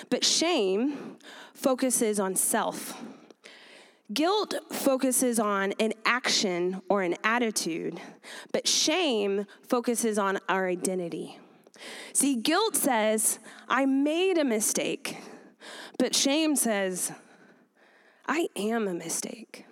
but 0.09 0.25
shame 0.25 1.17
focuses 1.53 2.21
on 2.21 2.37
self. 2.37 3.03
Guilt 4.13 4.55
focuses 4.71 5.41
on 5.41 5.73
an 5.81 5.93
action 6.05 6.81
or 6.89 7.03
an 7.03 7.17
attitude, 7.25 8.01
but 8.53 8.69
shame 8.69 9.47
focuses 9.69 10.17
on 10.17 10.39
our 10.49 10.69
identity. 10.69 11.39
See, 12.13 12.37
guilt 12.37 12.77
says, 12.77 13.41
I 13.69 13.85
made 13.87 14.39
a 14.39 14.45
mistake, 14.45 15.17
but 15.99 16.15
shame 16.15 16.55
says, 16.55 17.13
I 18.33 18.49
am 18.55 18.87
a 18.87 18.95
mistake. 18.95 19.67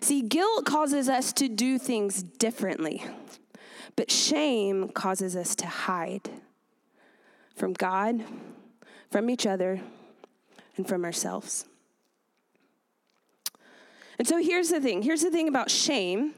See, 0.00 0.22
guilt 0.22 0.64
causes 0.64 1.10
us 1.10 1.30
to 1.34 1.46
do 1.46 1.78
things 1.78 2.22
differently, 2.22 3.04
but 3.96 4.10
shame 4.10 4.88
causes 4.88 5.36
us 5.36 5.54
to 5.56 5.66
hide 5.66 6.30
from 7.54 7.74
God, 7.74 8.24
from 9.10 9.28
each 9.28 9.46
other, 9.46 9.82
and 10.78 10.88
from 10.88 11.04
ourselves. 11.04 11.66
And 14.18 14.26
so 14.26 14.38
here's 14.38 14.70
the 14.70 14.80
thing 14.80 15.02
here's 15.02 15.22
the 15.22 15.30
thing 15.30 15.46
about 15.46 15.70
shame 15.70 16.32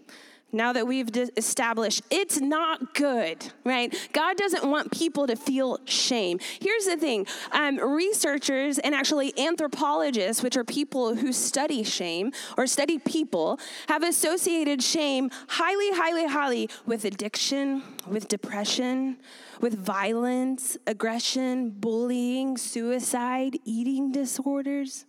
now 0.52 0.72
that 0.72 0.86
we've 0.86 1.10
established 1.36 2.02
it's 2.10 2.40
not 2.40 2.94
good, 2.94 3.52
right? 3.64 3.94
God 4.12 4.36
doesn't 4.36 4.68
want 4.68 4.92
people 4.92 5.26
to 5.26 5.36
feel 5.36 5.78
shame. 5.84 6.38
Here's 6.60 6.86
the 6.86 6.96
thing 6.96 7.26
um, 7.52 7.78
researchers 7.78 8.78
and 8.78 8.94
actually 8.94 9.38
anthropologists, 9.38 10.42
which 10.42 10.56
are 10.56 10.64
people 10.64 11.14
who 11.14 11.32
study 11.32 11.82
shame 11.82 12.32
or 12.56 12.66
study 12.66 12.98
people, 12.98 13.58
have 13.88 14.02
associated 14.02 14.82
shame 14.82 15.30
highly, 15.48 15.90
highly, 15.92 16.26
highly 16.26 16.70
with 16.86 17.04
addiction, 17.04 17.82
with 18.06 18.28
depression, 18.28 19.18
with 19.60 19.78
violence, 19.78 20.76
aggression, 20.86 21.70
bullying, 21.70 22.56
suicide, 22.56 23.58
eating 23.64 24.12
disorders. 24.12 25.06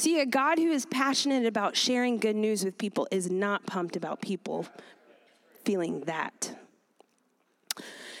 See, 0.00 0.18
a 0.18 0.24
God 0.24 0.58
who 0.58 0.70
is 0.70 0.86
passionate 0.86 1.44
about 1.44 1.76
sharing 1.76 2.16
good 2.16 2.34
news 2.34 2.64
with 2.64 2.78
people 2.78 3.06
is 3.10 3.30
not 3.30 3.66
pumped 3.66 3.96
about 3.96 4.22
people 4.22 4.64
feeling 5.62 6.00
that. 6.04 6.58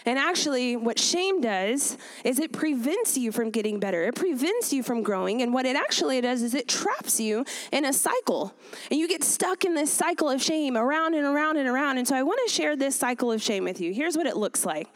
And 0.06 0.18
actually, 0.18 0.76
what 0.76 0.98
shame 0.98 1.40
does 1.40 1.96
is 2.24 2.38
it 2.38 2.52
prevents 2.52 3.16
you 3.16 3.32
from 3.32 3.50
getting 3.50 3.80
better. 3.80 4.04
It 4.04 4.14
prevents 4.14 4.72
you 4.72 4.82
from 4.82 5.02
growing. 5.02 5.42
And 5.42 5.52
what 5.52 5.66
it 5.66 5.76
actually 5.76 6.20
does 6.20 6.42
is 6.42 6.54
it 6.54 6.68
traps 6.68 7.20
you 7.20 7.44
in 7.72 7.84
a 7.84 7.92
cycle. 7.92 8.54
And 8.90 8.98
you 8.98 9.08
get 9.08 9.24
stuck 9.24 9.64
in 9.64 9.74
this 9.74 9.92
cycle 9.92 10.28
of 10.28 10.42
shame 10.42 10.76
around 10.76 11.14
and 11.14 11.24
around 11.24 11.56
and 11.56 11.68
around. 11.68 11.98
And 11.98 12.06
so 12.06 12.16
I 12.16 12.22
want 12.22 12.40
to 12.46 12.52
share 12.52 12.76
this 12.76 12.96
cycle 12.96 13.32
of 13.32 13.42
shame 13.42 13.64
with 13.64 13.80
you. 13.80 13.92
Here's 13.92 14.16
what 14.16 14.26
it 14.26 14.36
looks 14.36 14.64
like 14.64 14.88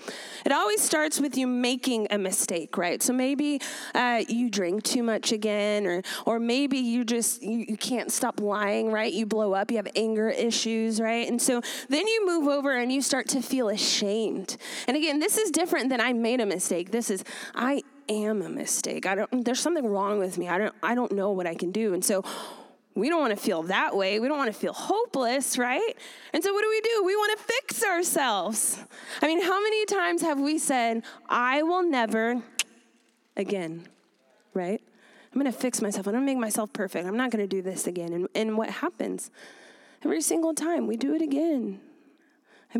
it 0.44 0.52
always 0.52 0.80
starts 0.80 1.20
with 1.20 1.36
you 1.36 1.46
making 1.46 2.06
a 2.10 2.18
mistake, 2.18 2.76
right? 2.76 3.02
So 3.02 3.12
maybe 3.12 3.60
uh, 3.94 4.22
you 4.28 4.50
drink 4.50 4.82
too 4.82 5.02
much 5.02 5.32
again, 5.32 5.86
or, 5.86 6.02
or 6.26 6.38
maybe 6.38 6.78
you 6.78 7.04
just 7.04 7.42
you, 7.42 7.64
you 7.68 7.76
can't 7.76 8.12
stop 8.12 8.40
lying, 8.40 8.90
right? 8.90 9.12
You 9.12 9.26
blow 9.26 9.54
up, 9.54 9.70
you 9.70 9.76
have 9.78 9.88
anger 9.96 10.28
issues, 10.28 11.00
right? 11.00 11.28
And 11.28 11.40
so 11.40 11.60
then 11.88 12.06
you 12.06 12.26
move 12.26 12.48
over 12.48 12.76
and 12.76 12.92
you 12.92 13.02
start 13.02 13.28
to 13.28 13.42
feel 13.42 13.68
ashamed. 13.68 14.56
And 14.86 14.93
and 14.94 15.02
again, 15.02 15.18
this 15.18 15.36
is 15.36 15.50
different 15.50 15.88
than 15.88 16.00
I 16.00 16.12
made 16.12 16.40
a 16.40 16.46
mistake. 16.46 16.92
This 16.92 17.10
is 17.10 17.24
I 17.52 17.82
am 18.08 18.42
a 18.42 18.48
mistake. 18.48 19.06
I 19.06 19.16
don't 19.16 19.44
there's 19.44 19.58
something 19.58 19.84
wrong 19.84 20.20
with 20.20 20.38
me. 20.38 20.48
I 20.48 20.56
don't 20.56 20.74
I 20.84 20.94
don't 20.94 21.10
know 21.10 21.32
what 21.32 21.48
I 21.48 21.56
can 21.56 21.72
do. 21.72 21.94
And 21.94 22.04
so 22.04 22.22
we 22.94 23.08
don't 23.08 23.20
want 23.20 23.32
to 23.32 23.36
feel 23.36 23.64
that 23.64 23.96
way. 23.96 24.20
We 24.20 24.28
don't 24.28 24.38
want 24.38 24.52
to 24.52 24.58
feel 24.58 24.72
hopeless, 24.72 25.58
right? 25.58 25.96
And 26.32 26.44
so 26.44 26.52
what 26.52 26.62
do 26.62 26.70
we 26.70 26.80
do? 26.80 27.02
We 27.04 27.16
want 27.16 27.36
to 27.36 27.44
fix 27.44 27.82
ourselves. 27.82 28.84
I 29.20 29.26
mean, 29.26 29.42
how 29.42 29.60
many 29.60 29.84
times 29.86 30.22
have 30.22 30.38
we 30.38 30.58
said, 30.58 31.02
I 31.28 31.64
will 31.64 31.82
never 31.82 32.40
again, 33.36 33.88
right? 34.52 34.80
I'm 35.32 35.40
going 35.40 35.52
to 35.52 35.58
fix 35.58 35.82
myself. 35.82 36.06
I'm 36.06 36.12
going 36.12 36.24
to 36.24 36.32
make 36.32 36.38
myself 36.38 36.72
perfect. 36.72 37.04
I'm 37.04 37.16
not 37.16 37.32
going 37.32 37.42
to 37.42 37.48
do 37.48 37.62
this 37.62 37.88
again. 37.88 38.12
And, 38.12 38.28
and 38.32 38.56
what 38.56 38.70
happens? 38.70 39.32
Every 40.04 40.22
single 40.22 40.54
time 40.54 40.86
we 40.86 40.96
do 40.96 41.16
it 41.16 41.22
again 41.22 41.80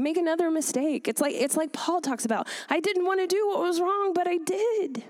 make 0.03 0.17
another 0.17 0.51
mistake. 0.51 1.09
It's 1.09 1.21
like 1.21 1.35
it's 1.35 1.57
like 1.57 1.73
Paul 1.73 2.01
talks 2.01 2.25
about. 2.25 2.49
I 2.69 2.81
didn't 2.81 3.05
want 3.05 3.21
to 3.21 3.27
do 3.27 3.49
what 3.49 3.61
was 3.61 3.81
wrong, 3.81 4.13
but 4.15 4.27
I 4.27 4.39
did. 4.39 5.05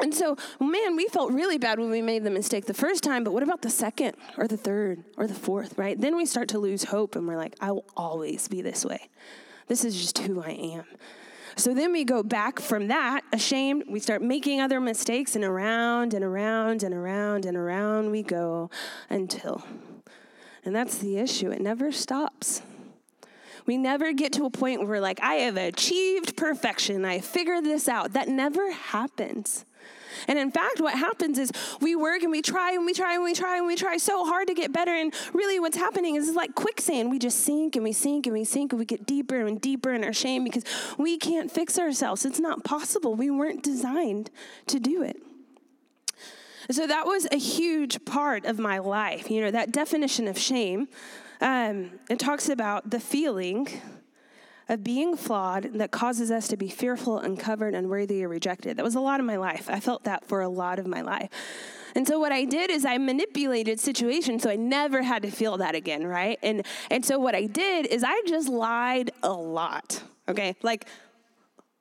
And 0.00 0.12
so, 0.12 0.36
man, 0.60 0.96
we 0.96 1.06
felt 1.06 1.32
really 1.32 1.56
bad 1.56 1.78
when 1.78 1.90
we 1.90 2.02
made 2.02 2.24
the 2.24 2.30
mistake 2.30 2.66
the 2.66 2.74
first 2.74 3.04
time, 3.04 3.22
but 3.22 3.32
what 3.32 3.44
about 3.44 3.62
the 3.62 3.70
second 3.70 4.16
or 4.36 4.48
the 4.48 4.56
third 4.56 5.04
or 5.16 5.28
the 5.28 5.34
fourth, 5.34 5.78
right? 5.78 5.98
Then 5.98 6.16
we 6.16 6.26
start 6.26 6.48
to 6.48 6.58
lose 6.58 6.84
hope 6.84 7.14
and 7.14 7.28
we're 7.28 7.36
like, 7.36 7.54
I 7.60 7.70
will 7.70 7.86
always 7.96 8.48
be 8.48 8.60
this 8.60 8.84
way. 8.84 9.08
This 9.68 9.84
is 9.84 9.98
just 9.98 10.18
who 10.18 10.42
I 10.42 10.50
am. 10.50 10.84
So 11.56 11.72
then 11.72 11.92
we 11.92 12.02
go 12.04 12.24
back 12.24 12.58
from 12.58 12.88
that, 12.88 13.20
ashamed, 13.32 13.84
we 13.88 14.00
start 14.00 14.20
making 14.20 14.60
other 14.60 14.80
mistakes, 14.80 15.36
and 15.36 15.44
around 15.44 16.12
and 16.12 16.24
around 16.24 16.82
and 16.82 16.92
around 16.92 17.46
and 17.46 17.56
around 17.56 18.10
we 18.10 18.24
go 18.24 18.70
until. 19.08 19.64
And 20.64 20.74
that's 20.74 20.98
the 20.98 21.18
issue, 21.18 21.50
it 21.50 21.60
never 21.60 21.92
stops. 21.92 22.62
We 23.66 23.76
never 23.76 24.12
get 24.12 24.32
to 24.34 24.44
a 24.44 24.50
point 24.50 24.80
where 24.80 24.88
we're 24.88 25.00
like, 25.00 25.20
I 25.22 25.34
have 25.34 25.56
achieved 25.56 26.36
perfection, 26.36 27.04
I 27.04 27.20
figured 27.20 27.64
this 27.64 27.88
out. 27.88 28.12
That 28.12 28.28
never 28.28 28.72
happens. 28.72 29.64
And 30.28 30.38
in 30.38 30.50
fact, 30.50 30.80
what 30.80 30.96
happens 30.96 31.38
is 31.38 31.50
we 31.80 31.96
work 31.96 32.22
and 32.22 32.30
we 32.30 32.42
try 32.42 32.72
and 32.72 32.86
we 32.86 32.92
try 32.92 33.14
and 33.14 33.24
we 33.24 33.34
try 33.34 33.58
and 33.58 33.66
we 33.66 33.76
try 33.76 33.96
so 33.96 34.24
hard 34.24 34.48
to 34.48 34.54
get 34.54 34.72
better. 34.72 34.92
And 34.92 35.12
really, 35.32 35.58
what's 35.58 35.76
happening 35.76 36.14
is 36.14 36.28
it's 36.28 36.36
like 36.36 36.54
quicksand. 36.54 37.10
We 37.10 37.18
just 37.18 37.40
sink 37.40 37.76
and 37.76 37.84
we 37.84 37.92
sink 37.92 38.26
and 38.26 38.32
we 38.32 38.44
sink 38.44 38.72
and 38.72 38.78
we 38.78 38.84
get 38.84 39.06
deeper 39.06 39.46
and 39.46 39.60
deeper 39.60 39.92
in 39.92 40.04
our 40.04 40.12
shame 40.12 40.44
because 40.44 40.64
we 40.98 41.18
can't 41.18 41.50
fix 41.50 41.78
ourselves. 41.78 42.24
It's 42.24 42.40
not 42.40 42.64
possible. 42.64 43.14
We 43.14 43.30
weren't 43.30 43.62
designed 43.62 44.30
to 44.66 44.78
do 44.78 45.02
it. 45.02 45.16
So 46.70 46.86
that 46.86 47.06
was 47.06 47.26
a 47.30 47.36
huge 47.36 48.04
part 48.06 48.46
of 48.46 48.58
my 48.58 48.78
life. 48.78 49.30
You 49.30 49.42
know, 49.42 49.50
that 49.50 49.70
definition 49.70 50.26
of 50.28 50.38
shame, 50.38 50.88
um, 51.44 51.90
it 52.08 52.18
talks 52.18 52.48
about 52.48 52.90
the 52.90 52.98
feeling 52.98 53.68
of 54.68 54.82
being 54.82 55.14
flawed 55.14 55.74
that 55.74 55.90
causes 55.90 56.30
us 56.30 56.48
to 56.48 56.56
be 56.56 56.68
fearful, 56.68 57.18
uncovered, 57.18 57.74
unworthy, 57.74 58.24
or 58.24 58.28
rejected. 58.28 58.78
That 58.78 58.84
was 58.84 58.94
a 58.94 59.00
lot 59.00 59.20
of 59.20 59.26
my 59.26 59.36
life. 59.36 59.68
I 59.68 59.78
felt 59.78 60.04
that 60.04 60.24
for 60.26 60.40
a 60.40 60.48
lot 60.48 60.78
of 60.78 60.86
my 60.86 61.02
life. 61.02 61.28
And 61.94 62.08
so 62.08 62.18
what 62.18 62.32
I 62.32 62.44
did 62.44 62.70
is 62.70 62.86
I 62.86 62.96
manipulated 62.96 63.78
situations 63.78 64.42
so 64.42 64.50
I 64.50 64.56
never 64.56 65.02
had 65.02 65.22
to 65.22 65.30
feel 65.30 65.58
that 65.58 65.74
again, 65.74 66.06
right? 66.06 66.38
And 66.42 66.66
and 66.90 67.04
so 67.04 67.18
what 67.18 67.34
I 67.34 67.46
did 67.46 67.86
is 67.86 68.02
I 68.02 68.22
just 68.26 68.48
lied 68.48 69.12
a 69.22 69.32
lot. 69.32 70.02
Okay? 70.26 70.56
Like 70.62 70.88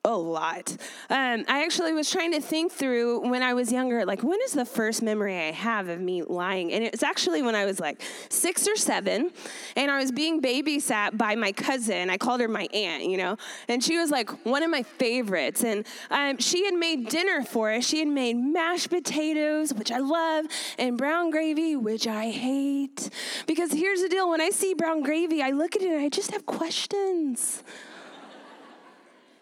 a 0.06 0.16
lot. 0.16 0.76
Um, 1.10 1.46
I 1.48 1.64
actually 1.64 1.94
was 1.94 2.10
trying 2.12 2.34
to 2.34 2.42
think 2.42 2.74
through 2.74 3.30
when 3.30 3.42
I 3.42 3.54
was 3.54 3.72
younger, 3.72 4.06
like 4.06 4.22
when 4.22 4.40
is 4.42 4.52
the 4.52 4.66
first 4.66 5.02
memory 5.02 5.38
I 5.38 5.52
have 5.52 5.88
of 5.88 6.02
me 6.02 6.24
lying? 6.24 6.74
And 6.74 6.84
it's 6.84 7.04
actually 7.04 7.42
when 7.42 7.56
I 7.56 7.66
was 7.66 7.80
like 7.80 8.02
six 8.30 8.68
or 8.68 8.76
seven, 8.76 9.32
and 9.78 9.90
I 9.90 10.00
was 10.00 10.12
being 10.12 10.42
babysat 10.42 11.18
by 11.18 11.36
my 11.36 11.54
cousin. 11.54 12.10
I 12.10 12.18
called 12.18 12.42
her 12.42 12.50
my 12.50 12.68
aunt, 12.74 13.06
you 13.06 13.18
know, 13.18 13.38
and 13.70 13.82
she 13.82 13.98
was 13.98 14.12
like 14.12 14.30
one 14.46 14.62
of 14.62 14.70
my 14.70 14.84
favorites. 14.84 15.64
And 15.64 15.86
um, 16.12 16.38
she 16.38 16.66
had 16.66 16.74
made 16.74 17.08
dinner 17.08 17.44
for 17.44 17.72
us. 17.72 17.86
She 17.86 18.00
had 18.00 18.10
made 18.10 18.34
mashed 18.36 18.90
potatoes, 18.90 19.74
which 19.74 19.92
I 19.92 20.00
love, 20.00 20.48
and 20.78 20.98
brown 20.98 21.30
gravy, 21.30 21.78
which 21.78 22.08
I 22.08 22.30
hate. 22.30 23.10
Because 23.48 23.72
here's 23.72 24.02
the 24.02 24.10
deal: 24.10 24.30
when 24.30 24.42
I 24.42 24.50
see 24.50 24.74
brown 24.74 25.02
gravy, 25.02 25.42
I 25.42 25.52
look 25.52 25.78
at 25.78 25.82
it 25.82 25.92
and 25.92 26.02
I 26.02 26.10
just 26.10 26.32
have 26.32 26.46
questions 26.46 27.64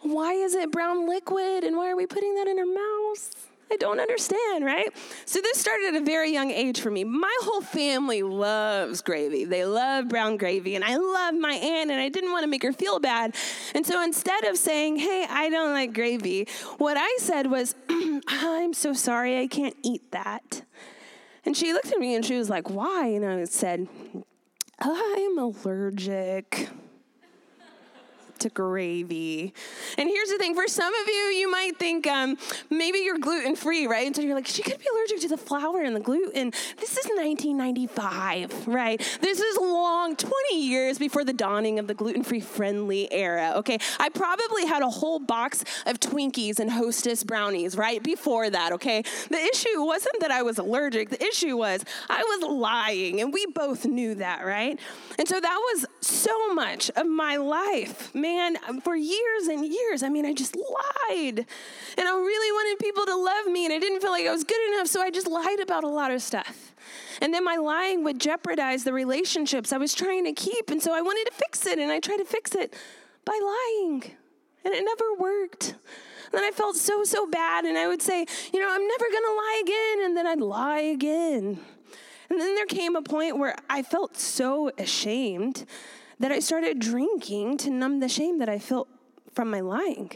why 0.02 0.34
is 0.34 0.56
it 0.56 0.72
brown 0.72 1.08
liquid 1.08 1.64
and 1.64 1.78
why 1.78 1.90
are 1.90 1.96
we 1.96 2.06
putting 2.06 2.36
that 2.36 2.48
in 2.48 2.58
her 2.58 2.66
mouth? 2.66 3.52
I 3.72 3.78
don't 3.78 4.02
understand, 4.02 4.66
right? 4.66 4.90
So 5.26 5.40
this 5.40 5.58
started 5.58 5.96
at 5.96 6.02
a 6.02 6.06
very 6.06 6.34
young 6.34 6.52
age 6.52 6.82
for 6.82 6.92
me. 6.92 7.06
My 7.06 7.34
whole 7.44 7.62
family 7.62 8.22
loves 8.22 9.02
gravy. 9.02 9.46
They 9.46 9.64
love 9.64 10.10
brown 10.10 10.36
gravy, 10.36 10.76
and 10.76 10.84
I 10.84 10.98
love 10.98 11.36
my 11.36 11.54
aunt, 11.54 11.90
and 11.90 12.00
I 12.00 12.10
didn't 12.10 12.34
want 12.34 12.44
to 12.44 12.50
make 12.50 12.64
her 12.64 12.74
feel 12.74 13.00
bad. 13.00 13.34
And 13.74 13.86
so 13.86 14.04
instead 14.04 14.44
of 14.44 14.58
saying, 14.58 14.98
"Hey, 14.98 15.26
I 15.30 15.50
don't 15.50 15.72
like 15.72 15.94
gravy," 15.94 16.50
what 16.80 16.98
I 16.98 17.16
said 17.20 17.50
was, 17.50 17.76
"I'm 18.28 18.74
so 18.74 18.92
sorry, 18.92 19.40
I 19.40 19.48
can't 19.48 19.78
eat 19.84 20.12
that." 20.12 20.64
And 21.46 21.56
she 21.56 21.72
looked 21.72 21.94
at 21.94 21.98
me 21.98 22.14
and 22.14 22.26
she 22.26 22.38
was 22.38 22.50
like, 22.50 22.70
"Why?" 22.70 23.06
And 23.08 23.26
I 23.26 23.46
said, 23.46 23.88
"I'm 24.80 25.38
allergic." 25.38 26.68
To 28.42 28.50
gravy. 28.50 29.54
And 29.98 30.10
here's 30.10 30.30
the 30.30 30.38
thing 30.38 30.56
for 30.56 30.68
some 30.68 30.94
of 30.94 31.08
you, 31.08 31.14
you 31.14 31.50
might 31.50 31.78
think 31.78 32.08
um, 32.08 32.38
maybe 32.70 33.00
you're 33.00 33.18
gluten 33.18 33.56
free, 33.56 33.88
right? 33.88 34.06
And 34.06 34.16
so 34.16 34.22
you're 34.22 34.36
like, 34.36 34.48
she 34.48 34.64
could 34.64 34.78
be 34.78 34.86
allergic 34.94 35.22
to 35.22 35.28
the 35.28 35.38
flour 35.38 35.82
and 35.82 35.96
the 35.96 36.00
gluten. 36.00 36.52
This 36.78 36.98
is 36.98 37.06
1995, 37.16 38.68
right? 38.68 39.00
This 39.22 39.40
is 39.40 39.58
long, 39.58 40.16
20 40.16 40.34
years 40.62 40.98
before 40.98 41.24
the 41.24 41.34
dawning 41.34 41.80
of 41.80 41.88
the 41.88 41.94
gluten 41.94 42.24
free 42.24 42.40
friendly 42.40 43.12
era, 43.12 43.54
okay? 43.58 43.78
I 44.00 44.10
probably 44.10 44.66
had 44.66 44.82
a 44.82 44.90
whole 44.90 45.20
box 45.20 45.64
of 45.86 46.00
Twinkies 46.00 46.60
and 46.60 46.72
Hostess 46.72 47.24
brownies 47.24 47.78
right 47.78 48.02
before 48.02 48.50
that, 48.50 48.72
okay? 48.74 49.04
The 49.30 49.38
issue 49.38 49.84
wasn't 49.84 50.20
that 50.22 50.32
I 50.32 50.42
was 50.42 50.58
allergic, 50.58 51.10
the 51.10 51.24
issue 51.24 51.58
was 51.58 51.86
I 52.10 52.24
was 52.24 52.50
lying, 52.50 53.22
and 53.22 53.32
we 53.32 53.46
both 53.46 53.86
knew 53.86 54.16
that, 54.16 54.46
right? 54.46 54.80
And 55.20 55.28
so 55.28 55.40
that 55.40 55.58
was 55.74 55.86
so 56.02 56.54
much 56.54 56.90
of 56.96 57.06
my 57.08 57.38
life. 57.38 58.14
Man, 58.16 58.31
man, 58.32 58.58
um, 58.68 58.82
for 58.82 58.96
years 58.96 59.48
and 59.48 59.66
years, 59.66 60.04
I 60.04 60.10
mean, 60.10 60.26
I 60.26 60.34
just 60.34 60.56
lied. 60.56 61.46
And 61.98 62.08
I 62.08 62.12
really 62.12 62.52
wanted 62.52 62.80
people 62.80 63.06
to 63.06 63.16
love 63.16 63.48
me, 63.48 63.66
and 63.66 63.74
I 63.74 63.80
didn't 63.80 64.02
feel 64.02 64.12
like 64.12 64.26
I 64.26 64.32
was 64.32 64.44
good 64.44 64.74
enough, 64.74 64.88
so 64.88 65.02
I 65.02 65.12
just 65.12 65.28
lied 65.28 65.60
about 65.60 65.84
a 65.84 65.90
lot 65.90 66.12
of 66.12 66.22
stuff. 66.22 66.74
And 67.22 67.34
then 67.34 67.44
my 67.44 67.58
lying 67.58 68.04
would 68.04 68.20
jeopardize 68.20 68.84
the 68.84 68.94
relationships 68.94 69.74
I 69.74 69.78
was 69.78 69.94
trying 69.94 70.24
to 70.26 70.34
keep. 70.34 70.70
And 70.70 70.82
so 70.82 70.94
I 70.94 71.02
wanted 71.02 71.26
to 71.26 71.34
fix 71.34 71.66
it, 71.66 71.80
and 71.80 71.92
I 71.92 72.00
tried 72.00 72.18
to 72.18 72.26
fix 72.26 72.56
it 72.56 72.74
by 73.26 73.38
lying. 73.44 74.04
And 74.64 74.74
it 74.74 74.84
never 74.84 75.14
worked. 75.20 75.76
And 76.26 76.34
then 76.34 76.44
I 76.44 76.52
felt 76.52 76.76
so, 76.76 77.04
so 77.04 77.28
bad, 77.28 77.66
and 77.66 77.78
I 77.78 77.88
would 77.88 78.02
say, 78.02 78.26
you 78.54 78.60
know, 78.60 78.70
I'm 78.72 78.88
never 78.88 79.06
gonna 79.12 79.36
lie 79.36 79.62
again, 79.66 80.06
and 80.06 80.18
then 80.18 80.28
I'd 80.28 80.40
lie 80.40 80.80
again. 80.80 81.60
And 82.30 82.40
then 82.40 82.56
there 82.56 82.66
came 82.66 82.96
a 82.96 83.02
point 83.02 83.38
where 83.38 83.56
I 83.70 83.84
felt 83.84 84.16
so 84.16 84.72
ashamed 84.78 85.66
that 86.22 86.32
I 86.32 86.40
started 86.40 86.80
drinking 86.80 87.58
to 87.58 87.70
numb 87.70 88.00
the 88.00 88.08
shame 88.08 88.38
that 88.40 88.50
I 88.50 88.60
felt 88.60 88.88
from 89.34 89.50
my 89.50 89.60
lying. 89.60 90.12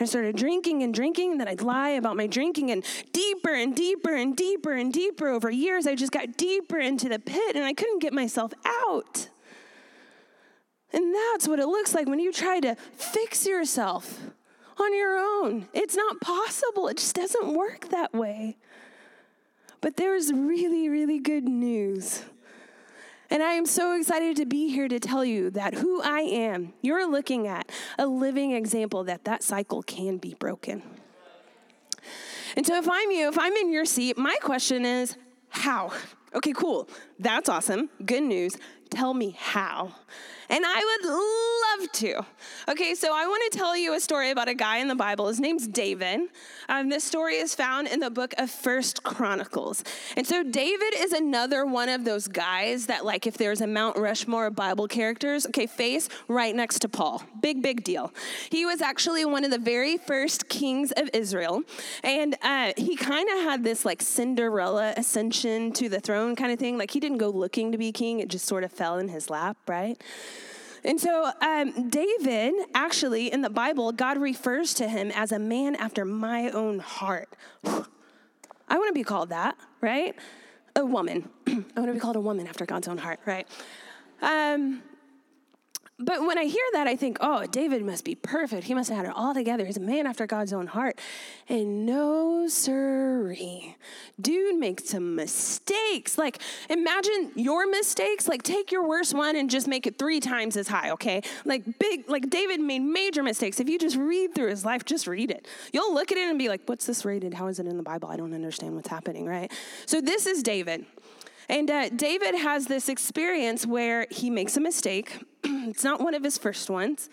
I 0.00 0.04
started 0.04 0.36
drinking 0.36 0.82
and 0.82 0.92
drinking, 0.94 1.32
and 1.32 1.40
then 1.40 1.48
I'd 1.48 1.62
lie 1.62 1.90
about 1.90 2.16
my 2.16 2.26
drinking, 2.26 2.70
and 2.70 2.84
deeper 3.12 3.52
and 3.52 3.74
deeper 3.74 4.14
and 4.14 4.36
deeper 4.36 4.72
and 4.72 4.92
deeper 4.92 5.28
over 5.28 5.50
years, 5.50 5.86
I 5.86 5.94
just 5.94 6.12
got 6.12 6.36
deeper 6.36 6.78
into 6.78 7.08
the 7.08 7.18
pit 7.18 7.56
and 7.56 7.64
I 7.64 7.72
couldn't 7.72 8.00
get 8.00 8.12
myself 8.12 8.52
out. 8.64 9.28
And 10.92 11.14
that's 11.14 11.46
what 11.46 11.58
it 11.58 11.66
looks 11.66 11.94
like 11.94 12.08
when 12.08 12.20
you 12.20 12.32
try 12.32 12.60
to 12.60 12.74
fix 12.94 13.46
yourself 13.46 14.20
on 14.78 14.96
your 14.96 15.18
own. 15.18 15.68
It's 15.72 15.96
not 15.96 16.20
possible, 16.20 16.88
it 16.88 16.96
just 16.96 17.14
doesn't 17.14 17.54
work 17.54 17.88
that 17.90 18.12
way. 18.12 18.56
But 19.80 19.96
there's 19.96 20.32
really, 20.32 20.88
really 20.88 21.20
good 21.20 21.44
news. 21.44 22.24
And 23.30 23.42
I 23.42 23.52
am 23.52 23.66
so 23.66 23.92
excited 23.92 24.36
to 24.36 24.46
be 24.46 24.68
here 24.68 24.88
to 24.88 24.98
tell 24.98 25.24
you 25.24 25.50
that 25.50 25.74
who 25.74 26.00
I 26.00 26.20
am, 26.20 26.72
you're 26.80 27.10
looking 27.10 27.46
at 27.46 27.70
a 27.98 28.06
living 28.06 28.52
example 28.52 29.04
that 29.04 29.24
that 29.24 29.42
cycle 29.42 29.82
can 29.82 30.16
be 30.16 30.34
broken. 30.34 30.82
And 32.56 32.66
so, 32.66 32.76
if 32.76 32.88
I'm 32.88 33.10
you, 33.10 33.28
if 33.28 33.38
I'm 33.38 33.52
in 33.54 33.70
your 33.70 33.84
seat, 33.84 34.16
my 34.16 34.34
question 34.40 34.84
is 34.86 35.16
how? 35.50 35.92
Okay, 36.34 36.52
cool. 36.52 36.88
That's 37.18 37.48
awesome. 37.48 37.90
Good 38.04 38.22
news. 38.22 38.56
Tell 38.90 39.12
me 39.12 39.36
how. 39.38 39.94
And 40.50 40.64
I 40.66 40.82
would 40.82 41.10
love 41.10 41.92
to. 41.92 42.26
Okay, 42.70 42.94
so 42.94 43.14
I 43.14 43.26
want 43.26 43.52
to 43.52 43.58
tell 43.58 43.76
you 43.76 43.94
a 43.94 44.00
story 44.00 44.30
about 44.30 44.48
a 44.48 44.54
guy 44.54 44.78
in 44.78 44.88
the 44.88 44.94
Bible. 44.94 45.28
His 45.28 45.40
name's 45.40 45.66
David. 45.66 46.20
Um, 46.70 46.88
this 46.88 47.04
story 47.04 47.36
is 47.36 47.54
found 47.54 47.86
in 47.88 48.00
the 48.00 48.10
book 48.10 48.32
of 48.38 48.50
First 48.50 49.02
Chronicles. 49.02 49.84
And 50.16 50.26
so 50.26 50.42
David 50.42 50.94
is 50.96 51.12
another 51.12 51.66
one 51.66 51.90
of 51.90 52.04
those 52.04 52.28
guys 52.28 52.86
that, 52.86 53.04
like, 53.04 53.26
if 53.26 53.36
there's 53.36 53.60
a 53.60 53.66
Mount 53.66 53.98
Rushmore 53.98 54.46
of 54.46 54.56
Bible 54.56 54.88
characters, 54.88 55.46
okay, 55.46 55.66
face 55.66 56.08
right 56.28 56.54
next 56.54 56.78
to 56.80 56.88
Paul. 56.88 57.22
Big, 57.42 57.62
big 57.62 57.84
deal. 57.84 58.12
He 58.50 58.64
was 58.64 58.80
actually 58.80 59.24
one 59.26 59.44
of 59.44 59.50
the 59.50 59.58
very 59.58 59.98
first 59.98 60.48
kings 60.48 60.92
of 60.92 61.10
Israel. 61.12 61.62
And 62.02 62.36
uh, 62.40 62.72
he 62.76 62.96
kind 62.96 63.28
of 63.28 63.38
had 63.44 63.64
this, 63.64 63.84
like, 63.84 64.00
Cinderella 64.00 64.94
ascension 64.96 65.72
to 65.72 65.90
the 65.90 66.00
throne 66.00 66.36
kind 66.36 66.52
of 66.52 66.58
thing. 66.58 66.78
Like, 66.78 66.90
he 66.90 67.00
didn't 67.00 67.18
go 67.18 67.28
looking 67.28 67.72
to 67.72 67.78
be 67.78 67.92
king, 67.92 68.20
it 68.20 68.28
just 68.28 68.46
sort 68.46 68.64
of 68.64 68.72
fell 68.72 68.98
in 68.98 69.08
his 69.08 69.28
lap, 69.28 69.58
right? 69.66 70.02
And 70.88 70.98
so, 70.98 71.30
um, 71.42 71.90
David, 71.90 72.54
actually, 72.74 73.30
in 73.30 73.42
the 73.42 73.50
Bible, 73.50 73.92
God 73.92 74.16
refers 74.16 74.72
to 74.74 74.88
him 74.88 75.10
as 75.10 75.32
a 75.32 75.38
man 75.38 75.76
after 75.76 76.02
my 76.06 76.48
own 76.48 76.78
heart. 76.78 77.28
I 77.64 78.78
want 78.78 78.88
to 78.88 78.94
be 78.94 79.04
called 79.04 79.28
that, 79.28 79.54
right? 79.82 80.16
A 80.76 80.86
woman. 80.86 81.28
I 81.46 81.52
want 81.76 81.88
to 81.88 81.92
be 81.92 82.00
called 82.00 82.16
a 82.16 82.22
woman 82.22 82.46
after 82.46 82.64
God's 82.64 82.88
own 82.88 82.96
heart, 82.96 83.20
right? 83.26 83.46
Um, 84.22 84.82
but 86.00 86.24
when 86.24 86.38
I 86.38 86.44
hear 86.44 86.64
that, 86.74 86.86
I 86.86 86.94
think, 86.94 87.18
oh, 87.20 87.44
David 87.46 87.84
must 87.84 88.04
be 88.04 88.14
perfect. 88.14 88.64
He 88.64 88.74
must 88.74 88.88
have 88.88 88.98
had 88.98 89.06
it 89.06 89.12
all 89.16 89.34
together. 89.34 89.66
He's 89.66 89.76
a 89.76 89.80
man 89.80 90.06
after 90.06 90.28
God's 90.28 90.52
own 90.52 90.68
heart. 90.68 90.98
And 91.48 91.84
no, 91.84 92.46
sirree. 92.46 93.76
Dude 94.20 94.56
makes 94.56 94.84
some 94.90 95.16
mistakes. 95.16 96.16
Like, 96.16 96.40
imagine 96.70 97.32
your 97.34 97.68
mistakes. 97.68 98.28
Like, 98.28 98.44
take 98.44 98.70
your 98.70 98.86
worst 98.86 99.12
one 99.12 99.34
and 99.34 99.50
just 99.50 99.66
make 99.66 99.88
it 99.88 99.98
three 99.98 100.20
times 100.20 100.56
as 100.56 100.68
high, 100.68 100.90
okay? 100.92 101.20
Like, 101.44 101.64
big, 101.80 102.08
like 102.08 102.30
David 102.30 102.60
made 102.60 102.80
major 102.80 103.24
mistakes. 103.24 103.58
If 103.58 103.68
you 103.68 103.76
just 103.76 103.96
read 103.96 104.36
through 104.36 104.50
his 104.50 104.64
life, 104.64 104.84
just 104.84 105.08
read 105.08 105.32
it. 105.32 105.48
You'll 105.72 105.92
look 105.92 106.12
at 106.12 106.18
it 106.18 106.28
and 106.28 106.38
be 106.38 106.48
like, 106.48 106.60
what's 106.66 106.86
this 106.86 107.04
rated? 107.04 107.34
How 107.34 107.48
is 107.48 107.58
it 107.58 107.66
in 107.66 107.76
the 107.76 107.82
Bible? 107.82 108.08
I 108.08 108.16
don't 108.16 108.34
understand 108.34 108.76
what's 108.76 108.88
happening, 108.88 109.26
right? 109.26 109.50
So, 109.86 110.00
this 110.00 110.26
is 110.26 110.44
David. 110.44 110.86
And 111.48 111.70
uh, 111.70 111.88
David 111.88 112.34
has 112.34 112.66
this 112.66 112.88
experience 112.88 113.66
where 113.66 114.06
he 114.10 114.30
makes 114.30 114.56
a 114.56 114.60
mistake. 114.60 115.18
it's 115.44 115.84
not 115.84 116.00
one 116.00 116.14
of 116.14 116.22
his 116.22 116.36
first 116.36 116.68
ones. 116.68 117.08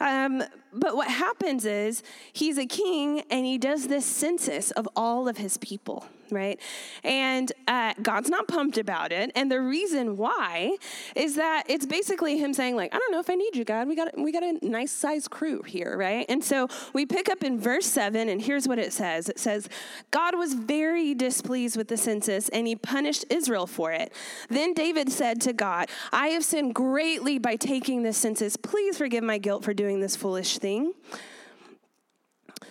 Um, 0.00 0.42
but 0.72 0.96
what 0.96 1.08
happens 1.08 1.64
is 1.64 2.02
he's 2.32 2.58
a 2.58 2.66
king 2.66 3.22
and 3.30 3.46
he 3.46 3.58
does 3.58 3.88
this 3.88 4.04
census 4.04 4.70
of 4.72 4.88
all 4.96 5.28
of 5.28 5.38
his 5.38 5.56
people 5.58 6.06
right? 6.30 6.60
And 7.02 7.52
uh, 7.68 7.94
God's 8.02 8.28
not 8.28 8.48
pumped 8.48 8.78
about 8.78 9.12
it. 9.12 9.30
And 9.34 9.50
the 9.50 9.60
reason 9.60 10.16
why 10.16 10.76
is 11.14 11.36
that 11.36 11.64
it's 11.68 11.86
basically 11.86 12.38
Him 12.38 12.54
saying, 12.54 12.76
like, 12.76 12.94
I 12.94 12.98
don't 12.98 13.12
know 13.12 13.20
if 13.20 13.30
I 13.30 13.34
need 13.34 13.56
you, 13.56 13.64
God. 13.64 13.88
We 13.88 13.96
got 13.96 14.16
we 14.18 14.32
got 14.32 14.42
a 14.42 14.58
nice 14.62 14.92
size 14.92 15.28
crew 15.28 15.62
here, 15.62 15.96
right? 15.96 16.26
And 16.28 16.42
so 16.44 16.68
we 16.92 17.06
pick 17.06 17.28
up 17.28 17.42
in 17.42 17.58
verse 17.58 17.86
seven, 17.86 18.28
and 18.28 18.40
here's 18.40 18.68
what 18.68 18.78
it 18.78 18.92
says: 18.92 19.28
It 19.28 19.38
says, 19.38 19.68
God 20.10 20.36
was 20.36 20.54
very 20.54 21.14
displeased 21.14 21.76
with 21.76 21.88
the 21.88 21.96
census, 21.96 22.48
and 22.50 22.66
He 22.66 22.76
punished 22.76 23.24
Israel 23.30 23.66
for 23.66 23.92
it. 23.92 24.12
Then 24.48 24.74
David 24.74 25.10
said 25.10 25.40
to 25.42 25.52
God, 25.52 25.88
I 26.12 26.28
have 26.28 26.44
sinned 26.44 26.74
greatly 26.74 27.38
by 27.38 27.56
taking 27.56 28.02
this 28.02 28.16
census. 28.16 28.56
Please 28.56 28.98
forgive 28.98 29.24
my 29.24 29.38
guilt 29.38 29.64
for 29.64 29.74
doing 29.74 30.00
this 30.00 30.16
foolish 30.16 30.58
thing. 30.58 30.94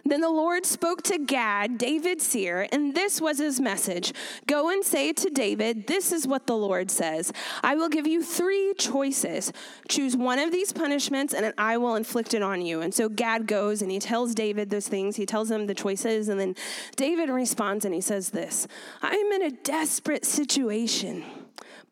Then 0.05 0.19
the 0.19 0.29
Lord 0.29 0.65
spoke 0.65 1.01
to 1.03 1.17
Gad, 1.17 1.77
David's 1.77 2.25
seer, 2.25 2.67
and 2.73 2.93
this 2.93 3.21
was 3.21 3.37
his 3.37 3.61
message 3.61 4.13
Go 4.47 4.69
and 4.69 4.83
say 4.83 5.13
to 5.13 5.29
David, 5.29 5.87
This 5.87 6.11
is 6.11 6.27
what 6.27 6.45
the 6.45 6.57
Lord 6.57 6.91
says 6.91 7.31
I 7.63 7.75
will 7.75 7.87
give 7.87 8.05
you 8.05 8.21
three 8.21 8.73
choices. 8.77 9.53
Choose 9.87 10.17
one 10.17 10.39
of 10.39 10.51
these 10.51 10.73
punishments, 10.73 11.33
and 11.33 11.53
I 11.57 11.77
will 11.77 11.95
inflict 11.95 12.33
it 12.33 12.43
on 12.43 12.61
you. 12.61 12.81
And 12.81 12.93
so 12.93 13.07
Gad 13.07 13.47
goes 13.47 13.81
and 13.81 13.89
he 13.89 13.99
tells 13.99 14.35
David 14.35 14.69
those 14.69 14.89
things. 14.89 15.15
He 15.15 15.25
tells 15.25 15.49
him 15.49 15.67
the 15.67 15.73
choices, 15.73 16.27
and 16.27 16.39
then 16.39 16.55
David 16.97 17.29
responds 17.29 17.85
and 17.85 17.93
he 17.93 18.01
says 18.01 18.31
this 18.31 18.67
I'm 19.01 19.31
in 19.31 19.41
a 19.41 19.51
desperate 19.51 20.25
situation, 20.25 21.23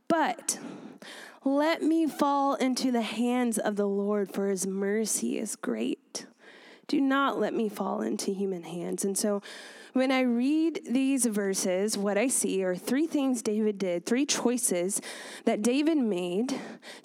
but 0.10 0.60
let 1.46 1.82
me 1.82 2.08
fall 2.08 2.56
into 2.56 2.92
the 2.92 3.02
hands 3.02 3.58
of 3.58 3.78
the 3.78 3.88
Lord, 3.88 4.32
for 4.34 4.50
his 4.50 4.68
mercy 4.68 5.40
is 5.40 5.56
great 5.56 6.26
do 6.92 7.00
not 7.00 7.40
let 7.40 7.54
me 7.54 7.70
fall 7.70 8.02
into 8.02 8.34
human 8.34 8.64
hands. 8.64 9.06
And 9.06 9.18
so 9.18 9.42
when 9.94 10.12
I 10.12 10.24
read 10.24 10.82
these 10.90 11.26
verses, 11.26 11.98
what 11.98 12.18
I 12.18 12.28
see 12.28 12.66
are 12.66 12.76
three 12.76 13.08
things 13.08 13.42
David 13.42 13.78
did, 13.78 14.06
three 14.06 14.26
choices 14.26 15.02
that 15.46 15.62
David 15.62 15.98
made 15.98 16.54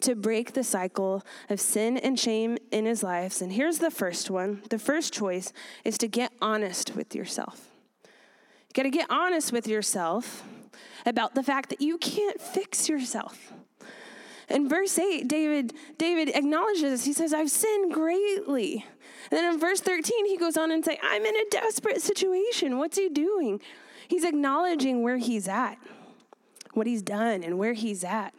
to 0.00 0.16
break 0.16 0.55
the 0.55 0.64
cycle 0.64 1.23
of 1.49 1.61
sin 1.61 1.99
and 1.99 2.19
shame 2.19 2.59
in 2.73 2.85
his 2.85 3.05
life. 3.05 3.40
And 3.40 3.52
here's 3.52 3.78
the 3.78 3.93
first 3.93 4.28
one 4.28 4.61
the 4.71 4.78
first 4.81 5.12
choice 5.12 5.52
is 5.85 5.97
to 5.99 6.09
get 6.09 6.33
honest 6.43 6.97
with 6.97 7.14
yourself. 7.14 7.71
You 8.02 8.75
got 8.75 8.83
to 8.83 8.90
get 8.90 9.09
honest 9.09 9.52
with 9.52 9.69
yourself 9.69 10.43
about 11.07 11.37
the 11.37 11.45
fact 11.45 11.71
that 11.71 11.81
you 11.81 11.97
can't 11.97 12.40
fix 12.40 12.88
yourself. 12.88 13.52
In 14.49 14.69
verse 14.69 14.99
8, 14.99 15.26
David, 15.28 15.75
David 15.97 16.31
acknowledges, 16.35 17.05
he 17.05 17.12
says, 17.12 17.33
I've 17.33 17.50
sinned 17.50 17.93
greatly. 17.93 18.85
And 19.30 19.38
then 19.38 19.54
in 19.54 19.61
verse 19.61 19.80
13, 19.80 20.26
he 20.26 20.37
goes 20.37 20.56
on 20.56 20.71
and 20.71 20.85
say, 20.85 20.99
I'm 21.02 21.25
in 21.25 21.35
a 21.37 21.45
desperate 21.50 22.00
situation. 22.02 22.78
What's 22.78 22.97
he 22.97 23.09
doing? 23.09 23.61
He's 24.09 24.25
acknowledging 24.25 25.02
where 25.02 25.16
he's 25.16 25.49
at, 25.49 25.78
what 26.75 26.87
he's 26.87 27.02
done, 27.02 27.42
and 27.42 27.59
where 27.59 27.73
he's 27.73 28.04
at. 28.04 28.35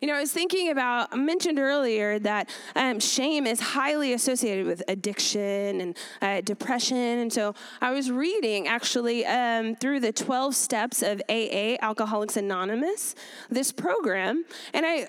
You 0.00 0.08
know, 0.08 0.14
I 0.14 0.20
was 0.20 0.32
thinking 0.32 0.70
about, 0.70 1.08
I 1.12 1.16
mentioned 1.16 1.58
earlier 1.58 2.18
that 2.20 2.48
um, 2.74 3.00
shame 3.00 3.46
is 3.46 3.60
highly 3.60 4.14
associated 4.14 4.66
with 4.66 4.82
addiction 4.88 5.80
and 5.80 5.96
uh, 6.22 6.40
depression. 6.40 6.96
And 6.96 7.32
so 7.32 7.54
I 7.82 7.90
was 7.90 8.10
reading 8.10 8.66
actually 8.66 9.26
um, 9.26 9.76
through 9.76 10.00
the 10.00 10.12
12 10.12 10.54
steps 10.54 11.02
of 11.02 11.20
AA, 11.28 11.76
Alcoholics 11.82 12.38
Anonymous, 12.38 13.14
this 13.50 13.72
program. 13.72 14.44
And 14.72 14.86
I, 14.86 15.08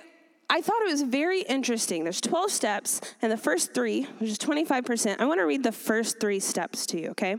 I 0.52 0.60
thought 0.60 0.82
it 0.82 0.92
was 0.92 1.04
very 1.04 1.44
interesting. 1.44 2.04
There's 2.04 2.20
12 2.20 2.52
steps, 2.52 3.00
and 3.22 3.32
the 3.32 3.38
first 3.38 3.74
three, 3.74 4.04
which 4.20 4.32
is 4.32 4.38
25%, 4.38 5.22
I 5.22 5.26
want 5.26 5.40
to 5.40 5.46
read 5.46 5.64
the 5.64 5.72
first 5.72 6.20
three 6.20 6.42
steps 6.42 6.86
to 6.88 7.00
you, 7.00 7.12
okay? 7.12 7.38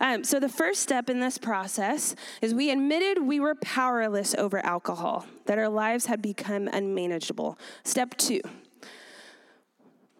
Um, 0.00 0.24
so, 0.24 0.40
the 0.40 0.48
first 0.48 0.82
step 0.82 1.08
in 1.08 1.20
this 1.20 1.38
process 1.38 2.16
is 2.42 2.52
we 2.52 2.72
admitted 2.72 3.22
we 3.22 3.38
were 3.38 3.54
powerless 3.54 4.34
over 4.34 4.58
alcohol, 4.66 5.24
that 5.44 5.56
our 5.56 5.68
lives 5.68 6.06
had 6.06 6.20
become 6.20 6.66
unmanageable. 6.66 7.56
Step 7.84 8.16
two, 8.16 8.40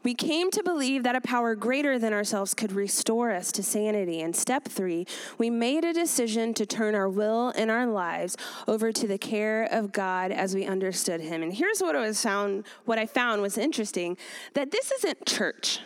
we 0.06 0.14
came 0.14 0.52
to 0.52 0.62
believe 0.62 1.02
that 1.02 1.16
a 1.16 1.20
power 1.20 1.56
greater 1.56 1.98
than 1.98 2.12
ourselves 2.12 2.54
could 2.54 2.70
restore 2.70 3.32
us 3.32 3.50
to 3.50 3.60
sanity. 3.60 4.20
And 4.20 4.36
step 4.36 4.66
three, 4.68 5.04
we 5.36 5.50
made 5.50 5.84
a 5.84 5.92
decision 5.92 6.54
to 6.54 6.64
turn 6.64 6.94
our 6.94 7.08
will 7.08 7.48
and 7.56 7.72
our 7.72 7.88
lives 7.88 8.36
over 8.68 8.92
to 8.92 9.08
the 9.08 9.18
care 9.18 9.64
of 9.64 9.90
God 9.90 10.30
as 10.30 10.54
we 10.54 10.64
understood 10.64 11.20
Him. 11.20 11.42
And 11.42 11.52
here's 11.52 11.80
what 11.80 11.96
I 11.96 12.12
found. 12.12 12.62
What 12.84 13.00
I 13.00 13.06
found 13.06 13.42
was 13.42 13.58
interesting: 13.58 14.16
that 14.54 14.70
this 14.70 14.92
isn't 14.92 15.26
church. 15.26 15.80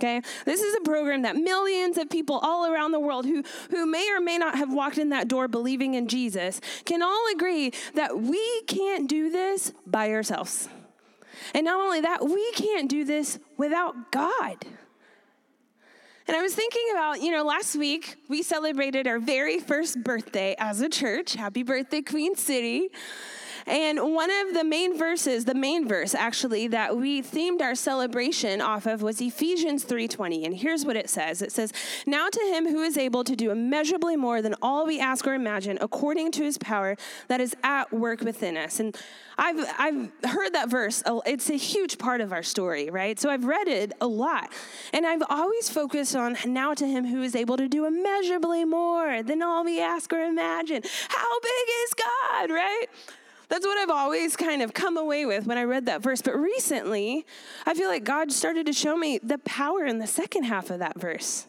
Okay? 0.00 0.22
This 0.46 0.62
is 0.62 0.74
a 0.74 0.80
program 0.80 1.20
that 1.20 1.36
millions 1.36 1.98
of 1.98 2.08
people 2.08 2.38
all 2.42 2.72
around 2.72 2.92
the 2.92 3.00
world 3.00 3.26
who, 3.26 3.44
who 3.68 3.84
may 3.84 4.10
or 4.10 4.20
may 4.20 4.38
not 4.38 4.56
have 4.56 4.72
walked 4.72 4.96
in 4.96 5.10
that 5.10 5.28
door 5.28 5.46
believing 5.46 5.92
in 5.92 6.08
Jesus 6.08 6.58
can 6.86 7.02
all 7.02 7.26
agree 7.34 7.74
that 7.96 8.18
we 8.18 8.62
can't 8.62 9.10
do 9.10 9.30
this 9.30 9.74
by 9.86 10.10
ourselves. 10.10 10.70
And 11.54 11.64
not 11.64 11.80
only 11.80 12.00
that, 12.00 12.24
we 12.24 12.52
can't 12.52 12.88
do 12.88 13.04
this 13.04 13.38
without 13.56 14.12
God. 14.12 14.64
And 16.28 16.36
I 16.36 16.42
was 16.42 16.54
thinking 16.54 16.86
about, 16.92 17.20
you 17.20 17.32
know, 17.32 17.44
last 17.44 17.74
week 17.74 18.16
we 18.28 18.42
celebrated 18.42 19.06
our 19.06 19.18
very 19.18 19.58
first 19.58 20.02
birthday 20.02 20.54
as 20.58 20.80
a 20.80 20.88
church. 20.88 21.34
Happy 21.34 21.62
birthday, 21.62 22.00
Queen 22.00 22.36
City. 22.36 22.90
And 23.66 24.14
one 24.14 24.30
of 24.30 24.54
the 24.54 24.64
main 24.64 24.96
verses, 24.96 25.44
the 25.44 25.54
main 25.54 25.86
verse 25.86 26.14
actually 26.14 26.66
that 26.68 26.96
we 26.96 27.22
themed 27.22 27.60
our 27.60 27.74
celebration 27.74 28.60
off 28.60 28.86
of 28.86 29.02
was 29.02 29.20
Ephesians 29.20 29.84
3:20. 29.84 30.44
And 30.44 30.56
here's 30.56 30.84
what 30.84 30.96
it 30.96 31.08
says. 31.08 31.42
It 31.42 31.52
says, 31.52 31.72
"Now 32.06 32.28
to 32.28 32.40
him 32.40 32.68
who 32.68 32.82
is 32.82 32.98
able 32.98 33.24
to 33.24 33.36
do 33.36 33.50
immeasurably 33.50 34.16
more 34.16 34.42
than 34.42 34.54
all 34.62 34.86
we 34.86 34.98
ask 34.98 35.26
or 35.26 35.34
imagine 35.34 35.78
according 35.80 36.32
to 36.32 36.42
his 36.42 36.58
power 36.58 36.96
that 37.28 37.40
is 37.40 37.54
at 37.62 37.92
work 37.92 38.20
within 38.20 38.56
us." 38.56 38.80
And 38.80 38.96
I've 39.38 39.64
I've 39.78 40.10
heard 40.24 40.52
that 40.54 40.68
verse. 40.68 41.02
Oh, 41.06 41.22
it's 41.24 41.50
a 41.50 41.56
huge 41.56 41.98
part 41.98 42.20
of 42.20 42.32
our 42.32 42.42
story, 42.42 42.90
right? 42.90 43.18
So 43.18 43.30
I've 43.30 43.44
read 43.44 43.68
it 43.68 43.92
a 44.00 44.06
lot. 44.06 44.52
And 44.92 45.06
I've 45.06 45.22
always 45.28 45.68
focused 45.68 46.14
on 46.16 46.36
now 46.46 46.74
to 46.74 46.86
him 46.86 47.06
who 47.06 47.22
is 47.22 47.34
able 47.34 47.56
to 47.56 47.68
do 47.68 47.86
immeasurably 47.86 48.64
more 48.64 49.22
than 49.22 49.42
all 49.42 49.64
we 49.64 49.80
ask 49.80 50.12
or 50.12 50.20
imagine. 50.20 50.82
How 51.08 51.40
big 51.40 51.74
is 51.84 51.94
God, 51.94 52.50
right? 52.50 52.86
That's 53.52 53.66
what 53.66 53.76
I've 53.76 53.90
always 53.90 54.34
kind 54.34 54.62
of 54.62 54.72
come 54.72 54.96
away 54.96 55.26
with 55.26 55.44
when 55.44 55.58
I 55.58 55.64
read 55.64 55.84
that 55.84 56.00
verse. 56.00 56.22
But 56.22 56.40
recently, 56.40 57.26
I 57.66 57.74
feel 57.74 57.86
like 57.86 58.02
God 58.02 58.32
started 58.32 58.64
to 58.64 58.72
show 58.72 58.96
me 58.96 59.18
the 59.22 59.36
power 59.36 59.84
in 59.84 59.98
the 59.98 60.06
second 60.06 60.44
half 60.44 60.70
of 60.70 60.78
that 60.78 60.98
verse. 60.98 61.46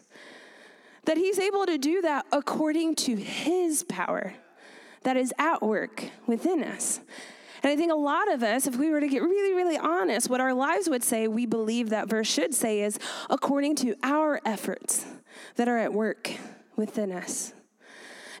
That 1.06 1.16
He's 1.16 1.38
able 1.38 1.64
to 1.64 1.78
do 1.78 2.02
that 2.02 2.26
according 2.30 2.96
to 2.96 3.16
His 3.16 3.84
power 3.84 4.34
that 5.04 5.16
is 5.16 5.32
at 5.38 5.62
work 5.62 6.10
within 6.26 6.62
us. 6.62 7.00
And 7.62 7.72
I 7.72 7.76
think 7.76 7.90
a 7.90 7.96
lot 7.96 8.30
of 8.30 8.42
us, 8.42 8.66
if 8.66 8.76
we 8.76 8.90
were 8.90 9.00
to 9.00 9.08
get 9.08 9.22
really, 9.22 9.54
really 9.54 9.78
honest, 9.78 10.28
what 10.28 10.42
our 10.42 10.52
lives 10.52 10.90
would 10.90 11.02
say, 11.02 11.26
we 11.26 11.46
believe 11.46 11.88
that 11.88 12.10
verse 12.10 12.28
should 12.28 12.52
say 12.52 12.82
is 12.82 12.98
according 13.30 13.76
to 13.76 13.94
our 14.02 14.42
efforts 14.44 15.06
that 15.56 15.68
are 15.68 15.78
at 15.78 15.94
work 15.94 16.30
within 16.76 17.10
us. 17.10 17.54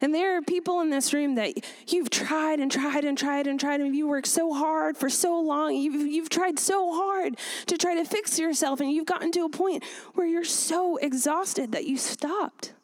And 0.04 0.14
there 0.14 0.36
are 0.36 0.42
people 0.42 0.82
in 0.82 0.90
this 0.90 1.14
room 1.14 1.36
that 1.36 1.54
you've 1.88 2.10
tried 2.10 2.60
and 2.60 2.70
tried 2.70 3.06
and 3.06 3.16
tried 3.16 3.46
and 3.46 3.58
tried, 3.58 3.80
and 3.80 3.96
you 3.96 4.06
worked 4.06 4.26
so 4.26 4.52
hard 4.52 4.98
for 4.98 5.08
so 5.08 5.40
long. 5.40 5.74
You've, 5.74 6.06
you've 6.06 6.28
tried 6.28 6.58
so 6.58 6.92
hard 6.92 7.38
to 7.68 7.78
try 7.78 7.94
to 7.94 8.04
fix 8.04 8.38
yourself, 8.38 8.80
and 8.80 8.92
you've 8.92 9.06
gotten 9.06 9.32
to 9.32 9.46
a 9.46 9.48
point 9.48 9.82
where 10.12 10.26
you're 10.26 10.44
so 10.44 10.98
exhausted 10.98 11.72
that 11.72 11.86
you 11.86 11.96
stopped. 11.96 12.74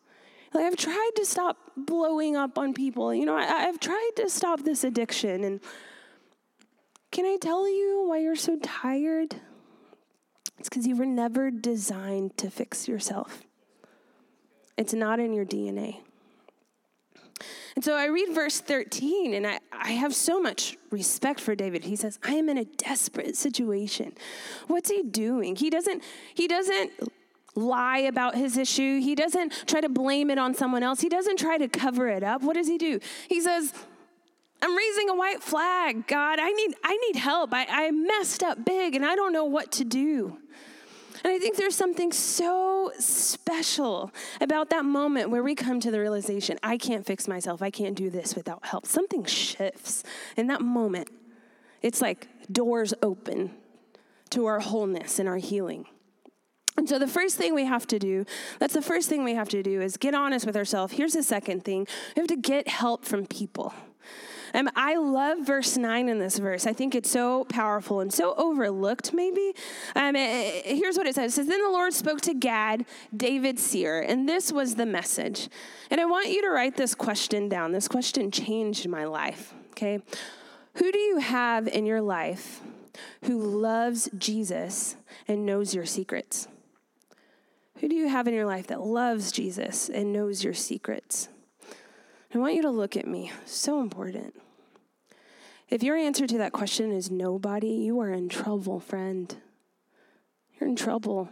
Like, 0.54 0.64
I've 0.64 0.78
tried 0.78 1.10
to 1.16 1.26
stop 1.26 1.58
blowing 1.76 2.36
up 2.36 2.56
on 2.56 2.72
people. 2.72 3.14
You 3.14 3.26
know, 3.26 3.36
I, 3.36 3.66
I've 3.68 3.80
tried 3.80 4.12
to 4.16 4.30
stop 4.30 4.62
this 4.62 4.82
addiction. 4.82 5.44
And 5.44 5.60
can 7.12 7.26
I 7.26 7.36
tell 7.38 7.68
you 7.68 8.06
why 8.08 8.20
you're 8.20 8.34
so 8.34 8.58
tired? 8.62 9.36
It's 10.58 10.70
because 10.70 10.86
you 10.86 10.96
were 10.96 11.04
never 11.04 11.50
designed 11.50 12.38
to 12.38 12.50
fix 12.50 12.88
yourself. 12.88 13.42
It's 14.78 14.94
not 14.94 15.20
in 15.20 15.34
your 15.34 15.44
DNA. 15.44 15.98
And 17.74 17.84
so 17.84 17.96
I 17.96 18.06
read 18.06 18.34
verse 18.34 18.60
13, 18.60 19.34
and 19.34 19.46
I, 19.46 19.60
I 19.72 19.92
have 19.92 20.14
so 20.14 20.40
much 20.40 20.76
respect 20.90 21.40
for 21.40 21.54
David. 21.54 21.84
He 21.84 21.96
says, 21.96 22.18
I 22.22 22.34
am 22.34 22.48
in 22.48 22.58
a 22.58 22.64
desperate 22.64 23.36
situation. 23.36 24.12
What's 24.66 24.90
he 24.90 25.02
doing? 25.02 25.56
He 25.56 25.70
doesn't, 25.70 26.02
he 26.34 26.46
doesn't 26.46 26.92
lie 27.54 27.98
about 27.98 28.34
his 28.34 28.56
issue. 28.56 29.00
He 29.00 29.14
doesn't 29.14 29.66
try 29.66 29.80
to 29.80 29.88
blame 29.88 30.30
it 30.30 30.38
on 30.38 30.54
someone 30.54 30.82
else. 30.82 31.00
He 31.00 31.08
doesn't 31.08 31.38
try 31.38 31.58
to 31.58 31.68
cover 31.68 32.08
it 32.08 32.22
up. 32.22 32.42
What 32.42 32.54
does 32.54 32.68
he 32.68 32.78
do? 32.78 33.00
He 33.28 33.40
says, 33.40 33.72
I'm 34.62 34.76
raising 34.76 35.08
a 35.08 35.14
white 35.14 35.42
flag, 35.42 36.06
God. 36.06 36.38
I 36.38 36.50
need, 36.50 36.74
I 36.84 36.96
need 36.96 37.16
help. 37.16 37.52
I, 37.52 37.66
I 37.68 37.90
messed 37.90 38.42
up 38.42 38.64
big 38.64 38.94
and 38.94 39.04
I 39.04 39.16
don't 39.16 39.32
know 39.32 39.44
what 39.44 39.72
to 39.72 39.84
do. 39.84 40.38
And 41.24 41.32
I 41.32 41.38
think 41.38 41.56
there's 41.56 41.74
something 41.74 42.12
so 42.12 42.92
special 42.98 44.12
about 44.40 44.70
that 44.70 44.84
moment 44.84 45.30
where 45.30 45.42
we 45.42 45.54
come 45.54 45.80
to 45.80 45.90
the 45.90 46.00
realization 46.00 46.58
I 46.62 46.76
can't 46.76 47.04
fix 47.04 47.28
myself. 47.28 47.62
I 47.62 47.70
can't 47.70 47.94
do 47.94 48.10
this 48.10 48.34
without 48.34 48.64
help. 48.64 48.86
Something 48.86 49.24
shifts 49.24 50.02
in 50.36 50.46
that 50.46 50.60
moment. 50.60 51.08
It's 51.82 52.00
like 52.00 52.28
doors 52.50 52.94
open 53.02 53.50
to 54.30 54.46
our 54.46 54.60
wholeness 54.60 55.18
and 55.18 55.28
our 55.28 55.36
healing. 55.36 55.86
And 56.76 56.88
so 56.88 56.98
the 56.98 57.08
first 57.08 57.36
thing 57.36 57.54
we 57.54 57.64
have 57.64 57.86
to 57.88 57.98
do, 57.98 58.24
that's 58.58 58.74
the 58.74 58.82
first 58.82 59.08
thing 59.08 59.24
we 59.24 59.34
have 59.34 59.48
to 59.50 59.62
do 59.62 59.82
is 59.82 59.96
get 59.96 60.14
honest 60.14 60.46
with 60.46 60.56
ourselves. 60.56 60.94
Here's 60.94 61.12
the 61.12 61.22
second 61.22 61.64
thing 61.64 61.86
we 62.16 62.20
have 62.20 62.28
to 62.28 62.36
get 62.36 62.68
help 62.68 63.04
from 63.04 63.26
people. 63.26 63.74
Um, 64.54 64.68
I 64.74 64.96
love 64.96 65.38
verse 65.46 65.76
9 65.76 66.08
in 66.08 66.18
this 66.18 66.38
verse. 66.38 66.66
I 66.66 66.72
think 66.72 66.94
it's 66.94 67.10
so 67.10 67.44
powerful 67.44 68.00
and 68.00 68.12
so 68.12 68.34
overlooked, 68.36 69.12
maybe. 69.12 69.54
Um, 69.94 70.16
it, 70.16 70.64
it, 70.66 70.76
here's 70.76 70.96
what 70.96 71.06
it 71.06 71.14
says 71.14 71.32
It 71.32 71.34
says, 71.36 71.46
Then 71.46 71.62
the 71.62 71.70
Lord 71.70 71.92
spoke 71.92 72.20
to 72.22 72.34
Gad, 72.34 72.84
David's 73.16 73.62
seer, 73.62 74.00
and 74.00 74.28
this 74.28 74.52
was 74.52 74.74
the 74.74 74.86
message. 74.86 75.48
And 75.90 76.00
I 76.00 76.04
want 76.04 76.28
you 76.28 76.42
to 76.42 76.50
write 76.50 76.76
this 76.76 76.94
question 76.94 77.48
down. 77.48 77.72
This 77.72 77.88
question 77.88 78.30
changed 78.30 78.88
my 78.88 79.04
life, 79.04 79.54
okay? 79.70 80.00
Who 80.74 80.92
do 80.92 80.98
you 80.98 81.18
have 81.18 81.68
in 81.68 81.86
your 81.86 82.00
life 82.00 82.60
who 83.24 83.38
loves 83.38 84.08
Jesus 84.16 84.96
and 85.26 85.46
knows 85.46 85.74
your 85.74 85.86
secrets? 85.86 86.48
Who 87.80 87.88
do 87.88 87.94
you 87.94 88.08
have 88.08 88.28
in 88.28 88.34
your 88.34 88.46
life 88.46 88.66
that 88.68 88.82
loves 88.82 89.32
Jesus 89.32 89.88
and 89.88 90.12
knows 90.12 90.44
your 90.44 90.54
secrets? 90.54 91.28
I 92.32 92.38
want 92.38 92.54
you 92.54 92.62
to 92.62 92.70
look 92.70 92.96
at 92.96 93.06
me. 93.06 93.32
So 93.44 93.80
important. 93.80 94.34
If 95.68 95.82
your 95.82 95.96
answer 95.96 96.26
to 96.26 96.38
that 96.38 96.52
question 96.52 96.92
is 96.92 97.10
nobody, 97.10 97.68
you 97.68 98.00
are 98.00 98.10
in 98.10 98.28
trouble, 98.28 98.78
friend. 98.78 99.34
You're 100.58 100.68
in 100.68 100.76
trouble. 100.76 101.28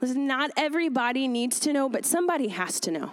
Listen, 0.00 0.26
not 0.26 0.50
everybody 0.56 1.26
needs 1.26 1.58
to 1.60 1.72
know, 1.72 1.88
but 1.88 2.04
somebody 2.04 2.48
has 2.48 2.78
to 2.80 2.90
know. 2.90 3.10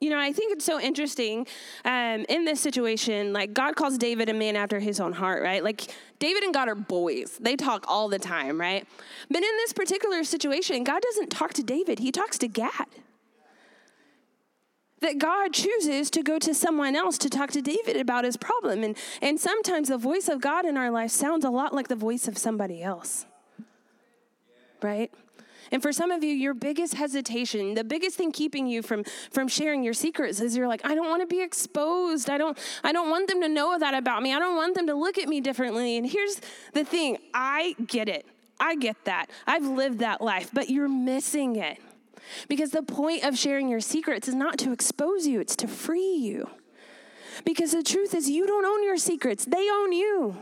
You 0.00 0.10
know, 0.10 0.18
I 0.18 0.32
think 0.32 0.52
it's 0.52 0.64
so 0.66 0.78
interesting 0.78 1.46
um, 1.86 2.26
in 2.28 2.44
this 2.44 2.60
situation. 2.60 3.32
Like, 3.32 3.54
God 3.54 3.74
calls 3.74 3.96
David 3.96 4.28
a 4.28 4.34
man 4.34 4.54
after 4.54 4.80
his 4.80 5.00
own 5.00 5.14
heart, 5.14 5.42
right? 5.42 5.64
Like, 5.64 5.82
David 6.18 6.42
and 6.42 6.52
God 6.52 6.68
are 6.68 6.74
boys. 6.74 7.38
They 7.40 7.56
talk 7.56 7.86
all 7.88 8.08
the 8.08 8.18
time, 8.18 8.60
right? 8.60 8.86
But 9.30 9.38
in 9.42 9.56
this 9.58 9.72
particular 9.72 10.22
situation, 10.24 10.84
God 10.84 11.00
doesn't 11.00 11.30
talk 11.30 11.54
to 11.54 11.62
David, 11.62 12.00
he 12.00 12.12
talks 12.12 12.36
to 12.38 12.48
Gad 12.48 12.86
that 15.04 15.18
God 15.18 15.52
chooses 15.52 16.08
to 16.10 16.22
go 16.22 16.38
to 16.38 16.54
someone 16.54 16.96
else 16.96 17.18
to 17.18 17.28
talk 17.28 17.50
to 17.50 17.60
David 17.60 17.98
about 17.98 18.24
his 18.24 18.38
problem. 18.38 18.82
And, 18.82 18.96
and 19.20 19.38
sometimes 19.38 19.88
the 19.88 19.98
voice 19.98 20.28
of 20.30 20.40
God 20.40 20.64
in 20.64 20.78
our 20.78 20.90
life 20.90 21.10
sounds 21.10 21.44
a 21.44 21.50
lot 21.50 21.74
like 21.74 21.88
the 21.88 21.94
voice 21.94 22.26
of 22.26 22.38
somebody 22.38 22.82
else. 22.82 23.26
Right? 24.82 25.12
And 25.70 25.82
for 25.82 25.92
some 25.92 26.10
of 26.10 26.24
you, 26.24 26.32
your 26.32 26.54
biggest 26.54 26.94
hesitation, 26.94 27.74
the 27.74 27.84
biggest 27.84 28.16
thing 28.16 28.32
keeping 28.32 28.66
you 28.66 28.80
from, 28.80 29.04
from 29.30 29.46
sharing 29.46 29.82
your 29.82 29.92
secrets 29.92 30.40
is 30.40 30.56
you're 30.56 30.68
like, 30.68 30.86
I 30.86 30.94
don't 30.94 31.10
want 31.10 31.20
to 31.20 31.26
be 31.26 31.42
exposed. 31.42 32.30
I 32.30 32.38
don't, 32.38 32.56
I 32.82 32.92
don't 32.92 33.10
want 33.10 33.28
them 33.28 33.42
to 33.42 33.48
know 33.48 33.78
that 33.78 33.92
about 33.92 34.22
me. 34.22 34.32
I 34.32 34.38
don't 34.38 34.56
want 34.56 34.74
them 34.74 34.86
to 34.86 34.94
look 34.94 35.18
at 35.18 35.28
me 35.28 35.42
differently. 35.42 35.98
And 35.98 36.06
here's 36.06 36.40
the 36.72 36.84
thing 36.84 37.18
I 37.34 37.76
get 37.86 38.08
it. 38.08 38.24
I 38.58 38.76
get 38.76 38.96
that. 39.04 39.26
I've 39.46 39.66
lived 39.66 39.98
that 39.98 40.22
life, 40.22 40.48
but 40.52 40.70
you're 40.70 40.88
missing 40.88 41.56
it. 41.56 41.78
Because 42.48 42.70
the 42.70 42.82
point 42.82 43.24
of 43.24 43.38
sharing 43.38 43.68
your 43.68 43.80
secrets 43.80 44.28
is 44.28 44.34
not 44.34 44.58
to 44.58 44.72
expose 44.72 45.26
you, 45.26 45.40
it's 45.40 45.56
to 45.56 45.68
free 45.68 46.14
you. 46.14 46.48
Because 47.44 47.72
the 47.72 47.82
truth 47.82 48.14
is, 48.14 48.30
you 48.30 48.46
don't 48.46 48.64
own 48.64 48.84
your 48.84 48.96
secrets, 48.96 49.44
they 49.44 49.68
own 49.70 49.92
you. 49.92 50.36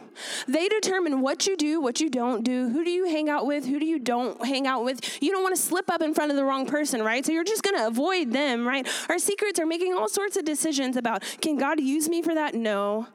They 0.46 0.68
determine 0.68 1.20
what 1.20 1.46
you 1.46 1.56
do, 1.56 1.80
what 1.80 2.00
you 2.00 2.10
don't 2.10 2.44
do, 2.44 2.68
who 2.68 2.84
do 2.84 2.90
you 2.90 3.06
hang 3.06 3.28
out 3.28 3.46
with, 3.46 3.64
who 3.64 3.78
do 3.80 3.86
you 3.86 3.98
don't 3.98 4.44
hang 4.44 4.66
out 4.66 4.84
with. 4.84 5.22
You 5.22 5.32
don't 5.32 5.42
want 5.42 5.56
to 5.56 5.60
slip 5.62 5.90
up 5.90 6.02
in 6.02 6.12
front 6.12 6.30
of 6.30 6.36
the 6.36 6.44
wrong 6.44 6.66
person, 6.66 7.02
right? 7.02 7.24
So 7.24 7.32
you're 7.32 7.44
just 7.44 7.62
going 7.62 7.76
to 7.76 7.86
avoid 7.86 8.32
them, 8.32 8.66
right? 8.66 8.86
Our 9.08 9.18
secrets 9.18 9.58
are 9.58 9.66
making 9.66 9.94
all 9.94 10.08
sorts 10.08 10.36
of 10.36 10.44
decisions 10.44 10.96
about 10.96 11.22
can 11.40 11.56
God 11.56 11.80
use 11.80 12.08
me 12.08 12.22
for 12.22 12.34
that? 12.34 12.54
No. 12.54 13.08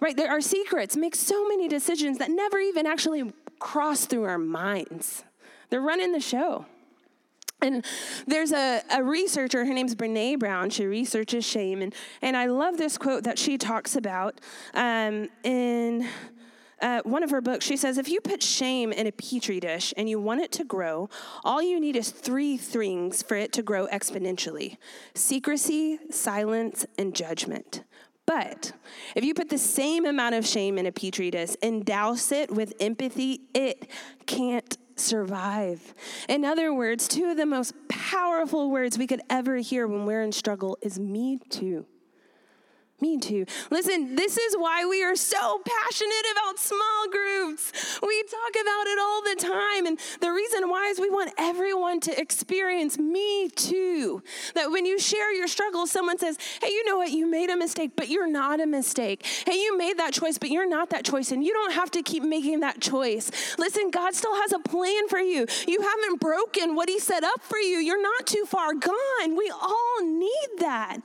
Right? 0.00 0.18
Our 0.18 0.40
secrets 0.40 0.96
make 0.96 1.14
so 1.14 1.46
many 1.48 1.68
decisions 1.68 2.18
that 2.18 2.30
never 2.30 2.58
even 2.58 2.86
actually 2.86 3.32
cross 3.58 4.04
through 4.04 4.24
our 4.24 4.38
minds. 4.38 5.24
They're 5.70 5.80
running 5.80 6.12
the 6.12 6.20
show. 6.20 6.66
And 7.66 7.84
there's 8.26 8.52
a, 8.52 8.82
a 8.90 9.02
researcher, 9.02 9.64
her 9.64 9.74
name's 9.74 9.94
Brene 9.94 10.38
Brown. 10.38 10.70
She 10.70 10.86
researches 10.86 11.44
shame. 11.44 11.82
And, 11.82 11.94
and 12.22 12.36
I 12.36 12.46
love 12.46 12.78
this 12.78 12.96
quote 12.96 13.24
that 13.24 13.38
she 13.38 13.58
talks 13.58 13.96
about 13.96 14.40
um, 14.74 15.28
in 15.44 16.08
uh, 16.80 17.00
one 17.04 17.22
of 17.22 17.30
her 17.30 17.40
books. 17.40 17.64
She 17.64 17.76
says, 17.76 17.98
If 17.98 18.08
you 18.08 18.20
put 18.20 18.42
shame 18.42 18.92
in 18.92 19.06
a 19.06 19.12
petri 19.12 19.60
dish 19.60 19.94
and 19.96 20.08
you 20.08 20.20
want 20.20 20.40
it 20.40 20.52
to 20.52 20.64
grow, 20.64 21.08
all 21.44 21.62
you 21.62 21.80
need 21.80 21.96
is 21.96 22.10
three 22.10 22.56
things 22.56 23.22
for 23.22 23.36
it 23.36 23.52
to 23.54 23.62
grow 23.62 23.86
exponentially 23.88 24.76
secrecy, 25.14 25.98
silence, 26.10 26.86
and 26.98 27.14
judgment. 27.14 27.82
But 28.26 28.72
if 29.14 29.24
you 29.24 29.34
put 29.34 29.50
the 29.50 29.58
same 29.58 30.04
amount 30.04 30.34
of 30.34 30.44
shame 30.44 30.78
in 30.78 30.86
a 30.86 30.92
petri 30.92 31.30
dish 31.30 31.54
and 31.62 31.84
douse 31.84 32.32
it 32.32 32.50
with 32.50 32.74
empathy, 32.80 33.42
it 33.54 33.88
can't 34.26 34.76
survive. 34.96 35.94
In 36.28 36.44
other 36.44 36.74
words, 36.74 37.06
two 37.08 37.26
of 37.26 37.36
the 37.36 37.46
most 37.46 37.74
powerful 37.88 38.70
words 38.70 38.98
we 38.98 39.06
could 39.06 39.20
ever 39.30 39.56
hear 39.56 39.86
when 39.86 40.06
we're 40.06 40.22
in 40.22 40.32
struggle 40.32 40.76
is 40.82 40.98
me 40.98 41.38
too. 41.50 41.86
Me 42.98 43.18
too. 43.18 43.44
Listen, 43.70 44.16
this 44.16 44.38
is 44.38 44.56
why 44.56 44.86
we 44.86 45.04
are 45.04 45.16
so 45.16 45.60
passionate 45.66 46.26
about 46.32 46.58
small 46.58 47.08
groups. 47.10 48.00
We 48.02 48.22
talk 48.22 48.62
about 48.62 48.86
it 48.86 48.98
all 48.98 49.22
the 49.22 49.36
time. 49.38 49.86
And 49.86 49.98
the 50.22 50.32
reason 50.32 50.70
why 50.70 50.88
is 50.88 50.98
we 50.98 51.10
want 51.10 51.30
everyone 51.36 52.00
to 52.00 52.18
experience 52.18 52.98
me 52.98 53.50
too. 53.50 54.22
That 54.54 54.70
when 54.70 54.86
you 54.86 54.98
share 54.98 55.30
your 55.34 55.46
struggles, 55.46 55.90
someone 55.90 56.16
says, 56.16 56.38
Hey, 56.62 56.68
you 56.68 56.86
know 56.86 56.96
what? 56.96 57.10
You 57.10 57.30
made 57.30 57.50
a 57.50 57.56
mistake, 57.56 57.90
but 57.96 58.08
you're 58.08 58.30
not 58.30 58.60
a 58.60 58.66
mistake. 58.66 59.26
Hey, 59.44 59.56
you 59.56 59.76
made 59.76 59.98
that 59.98 60.14
choice, 60.14 60.38
but 60.38 60.48
you're 60.48 60.68
not 60.68 60.88
that 60.90 61.04
choice. 61.04 61.32
And 61.32 61.44
you 61.44 61.52
don't 61.52 61.72
have 61.72 61.90
to 61.90 62.02
keep 62.02 62.22
making 62.22 62.60
that 62.60 62.80
choice. 62.80 63.30
Listen, 63.58 63.90
God 63.90 64.14
still 64.14 64.34
has 64.36 64.52
a 64.52 64.58
plan 64.58 65.06
for 65.08 65.18
you. 65.18 65.46
You 65.68 65.82
haven't 65.82 66.18
broken 66.18 66.74
what 66.74 66.88
He 66.88 66.98
set 66.98 67.24
up 67.24 67.42
for 67.42 67.58
you. 67.58 67.76
You're 67.76 68.02
not 68.02 68.26
too 68.26 68.46
far 68.46 68.72
gone. 68.72 69.36
We 69.36 69.52
all 69.54 70.02
need 70.02 70.48
that. 70.60 71.02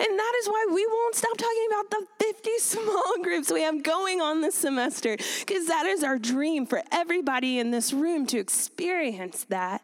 And 0.00 0.18
that 0.18 0.32
is 0.40 0.48
why 0.48 0.66
we 0.72 0.86
won't 0.86 1.14
stop 1.14 1.36
talking 1.36 1.66
about 1.68 1.90
the 1.90 2.06
50 2.24 2.50
small 2.58 3.14
groups 3.22 3.52
we 3.52 3.62
have 3.62 3.82
going 3.82 4.20
on 4.20 4.40
this 4.40 4.54
semester, 4.54 5.16
because 5.40 5.66
that 5.66 5.86
is 5.86 6.02
our 6.02 6.18
dream 6.18 6.66
for 6.66 6.82
everybody 6.90 7.58
in 7.58 7.70
this 7.70 7.92
room 7.92 8.26
to 8.26 8.38
experience 8.38 9.44
that. 9.48 9.82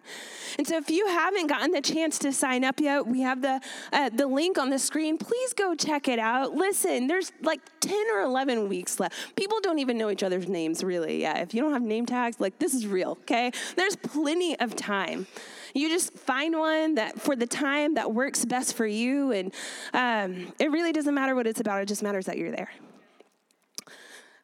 And 0.58 0.66
so 0.66 0.76
if 0.76 0.90
you 0.90 1.06
haven't 1.06 1.46
gotten 1.46 1.70
the 1.72 1.80
chance 1.80 2.18
to 2.20 2.32
sign 2.32 2.64
up 2.64 2.80
yet, 2.80 3.06
we 3.06 3.20
have 3.22 3.42
the, 3.42 3.60
uh, 3.92 4.10
the 4.10 4.26
link 4.26 4.58
on 4.58 4.70
the 4.70 4.78
screen. 4.78 5.18
Please 5.18 5.52
go 5.52 5.74
check 5.74 6.08
it 6.08 6.18
out. 6.18 6.54
Listen, 6.54 7.06
there's 7.06 7.32
like 7.42 7.60
10 7.80 7.94
or 8.14 8.22
11 8.22 8.68
weeks 8.68 8.98
left. 9.00 9.36
People 9.36 9.60
don't 9.60 9.78
even 9.78 9.96
know 9.96 10.10
each 10.10 10.22
other's 10.22 10.48
names, 10.48 10.82
really. 10.82 11.20
Yeah, 11.22 11.38
if 11.38 11.54
you 11.54 11.62
don't 11.62 11.72
have 11.72 11.82
name 11.82 12.06
tags, 12.06 12.40
like 12.40 12.58
this 12.58 12.74
is 12.74 12.86
real, 12.86 13.12
okay? 13.22 13.52
There's 13.76 13.96
plenty 13.96 14.58
of 14.58 14.76
time. 14.76 15.26
You 15.74 15.88
just 15.88 16.12
find 16.14 16.58
one 16.58 16.96
that 16.96 17.20
for 17.20 17.36
the 17.36 17.46
time 17.46 17.94
that 17.94 18.12
works 18.12 18.44
best 18.44 18.74
for 18.74 18.86
you. 18.86 19.32
And 19.32 19.54
um, 19.92 20.52
it 20.58 20.70
really 20.70 20.92
doesn't 20.92 21.14
matter 21.14 21.34
what 21.34 21.46
it's 21.46 21.60
about, 21.60 21.82
it 21.82 21.86
just 21.86 22.02
matters 22.02 22.26
that 22.26 22.38
you're 22.38 22.50
there. 22.50 22.70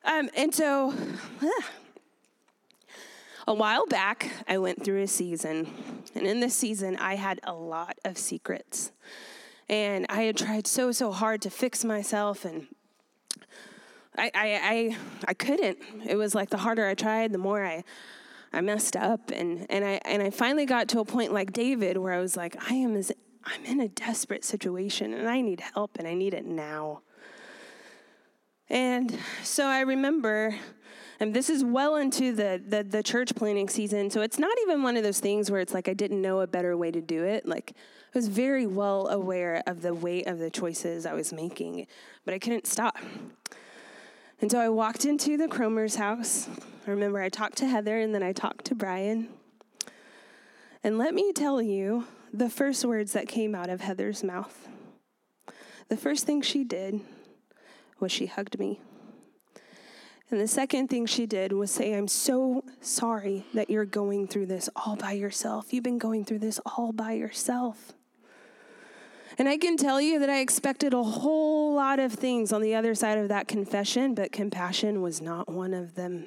Um, 0.05 0.31
and 0.37 0.55
so, 0.55 0.95
uh, 1.43 1.47
a 3.49 3.55
while 3.55 3.87
back, 3.87 4.31
I 4.49 4.59
went 4.59 4.85
through 4.85 5.03
a 5.03 5.09
season. 5.09 5.69
And 6.15 6.27
in 6.27 6.41
this 6.41 6.55
season, 6.55 6.97
I 6.97 7.15
had 7.15 7.41
a 7.43 7.53
lot 7.53 7.97
of 8.05 8.19
secrets. 8.19 8.93
And 9.69 10.07
I 10.09 10.23
had 10.23 10.37
tried 10.37 10.67
so, 10.67 10.93
so 10.93 11.11
hard 11.11 11.43
to 11.43 11.51
fix 11.51 11.85
myself 11.85 12.45
and 12.45 12.69
I, 14.19 14.31
I, 14.35 14.41
I, 14.63 14.97
I 15.29 15.35
couldn't. 15.35 15.79
It 16.07 16.17
was 16.17 16.35
like 16.35 16.51
the 16.51 16.57
harder 16.57 16.87
I 16.87 16.95
tried, 16.95 17.33
the 17.33 17.39
more 17.39 17.65
I 17.65 17.85
I 18.53 18.61
messed 18.61 18.97
up 18.97 19.31
and 19.31 19.67
and 19.71 19.85
I 19.85 20.01
and 20.05 20.23
I 20.23 20.31
finally 20.31 20.67
got 20.67 20.89
to 20.89 21.01
a 21.01 21.05
point 21.05 21.33
like 21.33 21.53
David 21.53 21.97
where 21.99 22.13
I 22.13 22.19
was 22.19 22.37
like 22.37 22.57
I 22.71 22.75
am 22.75 22.97
as 22.97 23.13
I'm 23.45 23.65
in 23.65 23.81
a 23.81 23.89
desperate 23.89 24.45
situation 24.45 25.15
and 25.15 25.29
I 25.29 25.41
need 25.41 25.61
help 25.61 25.99
and 25.99 26.09
I 26.09 26.15
need 26.15 26.35
it 26.35 26.45
now. 26.45 27.03
And 28.69 29.17
so 29.43 29.67
I 29.67 29.81
remember 29.81 30.55
And 31.19 31.33
this 31.33 31.49
is 31.49 31.65
well 31.65 31.97
into 31.97 32.35
the, 32.35 32.63
the, 32.67 32.83
the 32.83 33.03
church 33.03 33.35
planning 33.35 33.69
season. 33.69 34.11
So 34.11 34.21
it's 34.21 34.39
not 34.39 34.57
even 34.63 34.83
one 34.83 34.97
of 34.97 35.03
those 35.03 35.21
things 35.21 35.51
where 35.51 35.61
it's 35.61 35.73
like 35.73 35.89
I 35.89 35.95
didn't 35.95 36.21
know 36.21 36.41
a 36.41 36.47
better 36.47 36.77
way 36.77 36.91
to 36.91 37.01
do 37.01 37.25
it. 37.25 37.47
Like 37.47 37.73
I 38.15 38.19
was 38.19 38.29
very 38.29 38.67
well 38.67 39.09
aware 39.09 39.63
of 39.67 39.83
the 39.83 39.95
weight 39.95 40.27
of 40.27 40.39
the 40.39 40.51
choices 40.51 41.07
I 41.07 41.15
was 41.15 41.33
making, 41.33 41.87
but 42.25 42.35
I 42.35 42.39
couldn't 42.39 42.67
stop. 42.67 42.99
And 44.41 44.51
so 44.51 44.61
I 44.61 44.69
walked 44.69 45.05
into 45.05 45.37
the 45.37 45.49
Cromer's 45.49 45.97
house. 45.97 46.49
I 46.87 46.91
remember 46.91 47.21
I 47.21 47.29
talked 47.29 47.57
to 47.59 47.67
Heather 47.67 47.99
and 47.99 48.15
then 48.15 48.23
I 48.23 48.33
talked 48.33 48.67
to 48.67 48.75
Brian. 48.75 49.29
And 50.85 50.99
let 50.99 51.15
me 51.15 51.33
tell 51.33 51.63
you 51.63 52.05
the 52.33 52.51
first 52.51 52.85
words 52.85 53.13
that 53.13 53.29
came 53.29 53.55
out 53.55 53.71
of 53.71 53.81
Heather's 53.81 54.23
mouth. 54.23 54.69
The 55.89 55.97
first 55.97 56.27
thing 56.27 56.43
she 56.43 56.65
did 56.65 57.01
was 57.99 58.13
she 58.13 58.27
hugged 58.27 58.59
me. 58.59 58.81
And 60.31 60.41
the 60.41 60.49
second 60.49 60.89
thing 60.89 61.07
she 61.07 61.25
did 61.25 61.53
was 61.53 61.71
say, 61.71 61.95
I'm 61.95 62.09
so 62.09 62.65
sorry 62.81 63.47
that 63.55 63.71
you're 63.71 63.85
going 63.85 64.27
through 64.27 64.47
this 64.47 64.69
all 64.75 64.97
by 64.97 65.13
yourself. 65.13 65.73
You've 65.73 65.85
been 65.85 65.99
going 65.99 66.25
through 66.25 66.41
this 66.41 66.61
all 66.67 66.93
by 66.93 67.13
yourself. 67.13 67.93
And 69.39 69.49
I 69.49 69.59
can 69.59 69.77
tell 69.77 70.01
you 70.01 70.19
that 70.19 70.31
I 70.31 70.41
expected 70.41 70.95
a 70.95 71.03
whole 71.03 71.75
lot 71.75 71.99
of 71.99 72.13
things 72.13 72.53
on 72.53 72.63
the 72.63 72.75
other 72.75 72.95
side 72.95 73.19
of 73.19 73.29
that 73.29 73.49
confession, 73.49 74.15
but 74.15 74.33
compassion 74.33 75.03
was 75.03 75.21
not 75.21 75.49
one 75.49 75.75
of 75.75 75.95
them. 75.95 76.27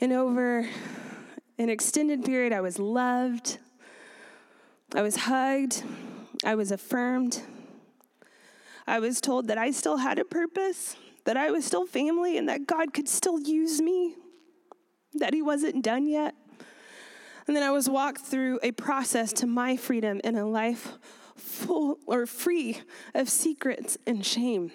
And 0.00 0.12
over 0.12 0.68
an 1.58 1.70
extended 1.70 2.24
period, 2.24 2.52
I 2.52 2.60
was 2.60 2.78
loved, 2.78 3.58
I 4.94 5.02
was 5.02 5.16
hugged, 5.16 5.82
I 6.44 6.54
was 6.54 6.70
affirmed. 6.70 7.42
I 8.86 9.00
was 9.00 9.20
told 9.20 9.48
that 9.48 9.58
I 9.58 9.70
still 9.70 9.98
had 9.98 10.18
a 10.18 10.24
purpose, 10.24 10.96
that 11.24 11.36
I 11.36 11.50
was 11.50 11.66
still 11.66 11.84
family, 11.84 12.38
and 12.38 12.48
that 12.48 12.66
God 12.66 12.94
could 12.94 13.06
still 13.06 13.38
use 13.38 13.82
me, 13.82 14.14
that 15.14 15.34
He 15.34 15.42
wasn't 15.42 15.84
done 15.84 16.08
yet. 16.08 16.34
And 17.48 17.56
then 17.56 17.62
I 17.64 17.70
was 17.70 17.88
walked 17.88 18.20
through 18.20 18.60
a 18.62 18.72
process 18.72 19.32
to 19.32 19.46
my 19.46 19.76
freedom 19.76 20.20
in 20.22 20.36
a 20.36 20.46
life 20.46 20.98
full 21.34 21.98
or 22.06 22.26
free 22.26 22.82
of 23.14 23.30
secrets 23.30 23.96
and 24.06 24.24
shame. 24.24 24.70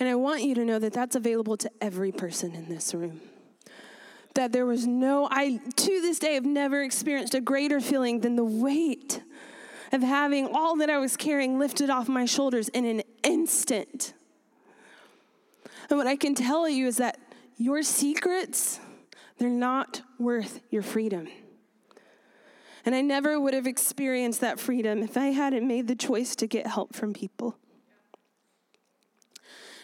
And 0.00 0.08
I 0.08 0.14
want 0.14 0.42
you 0.42 0.54
to 0.54 0.64
know 0.64 0.78
that 0.78 0.94
that's 0.94 1.14
available 1.14 1.58
to 1.58 1.70
every 1.82 2.12
person 2.12 2.54
in 2.54 2.70
this 2.70 2.94
room. 2.94 3.20
That 4.34 4.52
there 4.52 4.64
was 4.64 4.86
no, 4.86 5.28
I 5.30 5.60
to 5.76 6.00
this 6.00 6.18
day 6.18 6.32
have 6.34 6.46
never 6.46 6.82
experienced 6.82 7.34
a 7.34 7.40
greater 7.42 7.80
feeling 7.80 8.20
than 8.20 8.36
the 8.36 8.44
weight 8.44 9.22
of 9.92 10.00
having 10.00 10.46
all 10.46 10.76
that 10.76 10.88
I 10.88 10.96
was 10.96 11.16
carrying 11.16 11.58
lifted 11.58 11.90
off 11.90 12.08
my 12.08 12.24
shoulders 12.24 12.68
in 12.70 12.86
an 12.86 13.02
instant. 13.22 14.14
And 15.90 15.98
what 15.98 16.06
I 16.06 16.16
can 16.16 16.34
tell 16.34 16.66
you 16.68 16.86
is 16.86 16.96
that 16.98 17.18
your 17.58 17.82
secrets, 17.82 18.80
they're 19.38 19.50
not 19.50 20.02
worth 20.18 20.60
your 20.70 20.82
freedom. 20.82 21.28
And 22.84 22.94
I 22.94 23.00
never 23.00 23.38
would 23.38 23.54
have 23.54 23.66
experienced 23.66 24.40
that 24.40 24.58
freedom 24.58 25.02
if 25.02 25.16
I 25.16 25.26
hadn't 25.26 25.66
made 25.66 25.88
the 25.88 25.94
choice 25.94 26.34
to 26.36 26.46
get 26.46 26.66
help 26.66 26.94
from 26.94 27.12
people. 27.12 27.56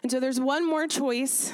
And 0.03 0.11
so 0.11 0.21
there's 0.21 0.41
one 0.41 0.67
more 0.67 0.87
choice, 0.87 1.53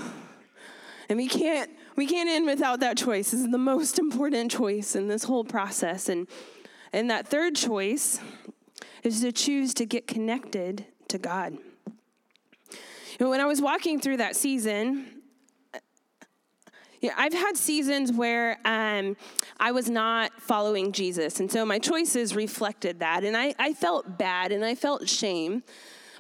and 1.09 1.17
we 1.17 1.29
can't 1.29 1.71
we 1.97 2.07
can't 2.07 2.29
end 2.29 2.47
without 2.47 2.81
that 2.81 2.97
choice. 2.97 3.31
This 3.31 3.41
is 3.41 3.51
the 3.51 3.59
most 3.59 3.99
important 3.99 4.51
choice 4.51 4.97
in 4.97 5.09
this 5.09 5.25
whole 5.25 5.45
process. 5.45 6.09
And 6.09 6.27
and 6.93 7.11
that 7.11 7.29
third 7.29 7.55
choice 7.55 8.21
is 9.03 9.21
to 9.21 9.33
choose 9.33 9.73
to 9.75 9.87
get 9.87 10.07
connected 10.07 10.87
to 11.09 11.19
God. 11.19 11.53
You 12.73 13.27
know, 13.27 13.31
when 13.31 13.41
I 13.41 13.47
was 13.47 13.61
walking 13.61 14.01
through 14.01 14.17
that 14.17 14.35
season, 14.35 15.20
yeah, 17.01 17.15
I've 17.17 17.33
had 17.33 17.57
seasons 17.57 18.13
where 18.13 18.59
um, 18.65 19.17
I 19.59 19.73
was 19.73 19.89
not 19.89 20.33
following 20.41 20.93
Jesus. 20.93 21.41
And 21.41 21.51
so 21.51 21.65
my 21.65 21.79
choices 21.79 22.37
reflected 22.37 23.01
that. 23.01 23.25
And 23.25 23.37
I, 23.37 23.55
I 23.59 23.73
felt 23.73 24.19
bad 24.19 24.53
and 24.53 24.65
I 24.65 24.75
felt 24.75 25.09
shame. 25.09 25.63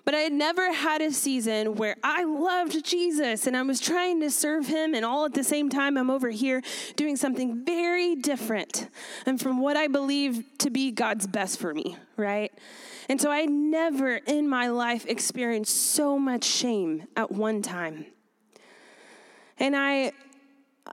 But 0.06 0.14
I 0.14 0.20
had 0.20 0.32
never 0.32 0.72
had 0.72 1.02
a 1.02 1.12
season 1.12 1.74
where 1.74 1.96
I 2.02 2.24
loved 2.24 2.82
Jesus 2.84 3.46
and 3.46 3.54
I 3.54 3.60
was 3.62 3.80
trying 3.80 4.20
to 4.20 4.30
serve 4.30 4.66
him, 4.66 4.94
and 4.94 5.04
all 5.04 5.26
at 5.26 5.34
the 5.34 5.44
same 5.44 5.68
time, 5.68 5.98
I'm 5.98 6.10
over 6.10 6.30
here 6.30 6.62
doing 6.96 7.16
something 7.16 7.64
very 7.66 8.16
different 8.16 8.88
and 9.26 9.38
from 9.38 9.60
what 9.60 9.76
I 9.76 9.88
believe 9.88 10.42
to 10.58 10.70
be 10.70 10.90
God's 10.90 11.26
best 11.26 11.60
for 11.60 11.74
me, 11.74 11.98
right? 12.16 12.50
And 13.10 13.20
so 13.20 13.30
I 13.30 13.44
never 13.44 14.16
in 14.16 14.48
my 14.48 14.68
life 14.68 15.04
experienced 15.06 15.76
so 15.92 16.18
much 16.18 16.44
shame 16.44 17.06
at 17.14 17.30
one 17.30 17.60
time. 17.60 18.06
And 19.58 19.76
I 19.76 20.12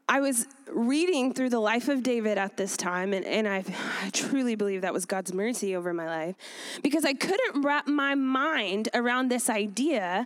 I 0.09 0.21
was 0.21 0.47
reading 0.71 1.33
through 1.33 1.49
the 1.49 1.59
life 1.59 1.89
of 1.89 2.01
David 2.01 2.37
at 2.37 2.55
this 2.55 2.77
time, 2.77 3.13
and, 3.13 3.25
and 3.25 3.47
I, 3.47 3.63
I 4.03 4.09
truly 4.11 4.55
believe 4.55 4.81
that 4.81 4.93
was 4.93 5.05
God's 5.05 5.33
mercy 5.33 5.75
over 5.75 5.93
my 5.93 6.07
life 6.07 6.35
because 6.81 7.03
I 7.03 7.13
couldn't 7.13 7.61
wrap 7.61 7.87
my 7.87 8.15
mind 8.15 8.89
around 8.93 9.29
this 9.29 9.49
idea 9.49 10.25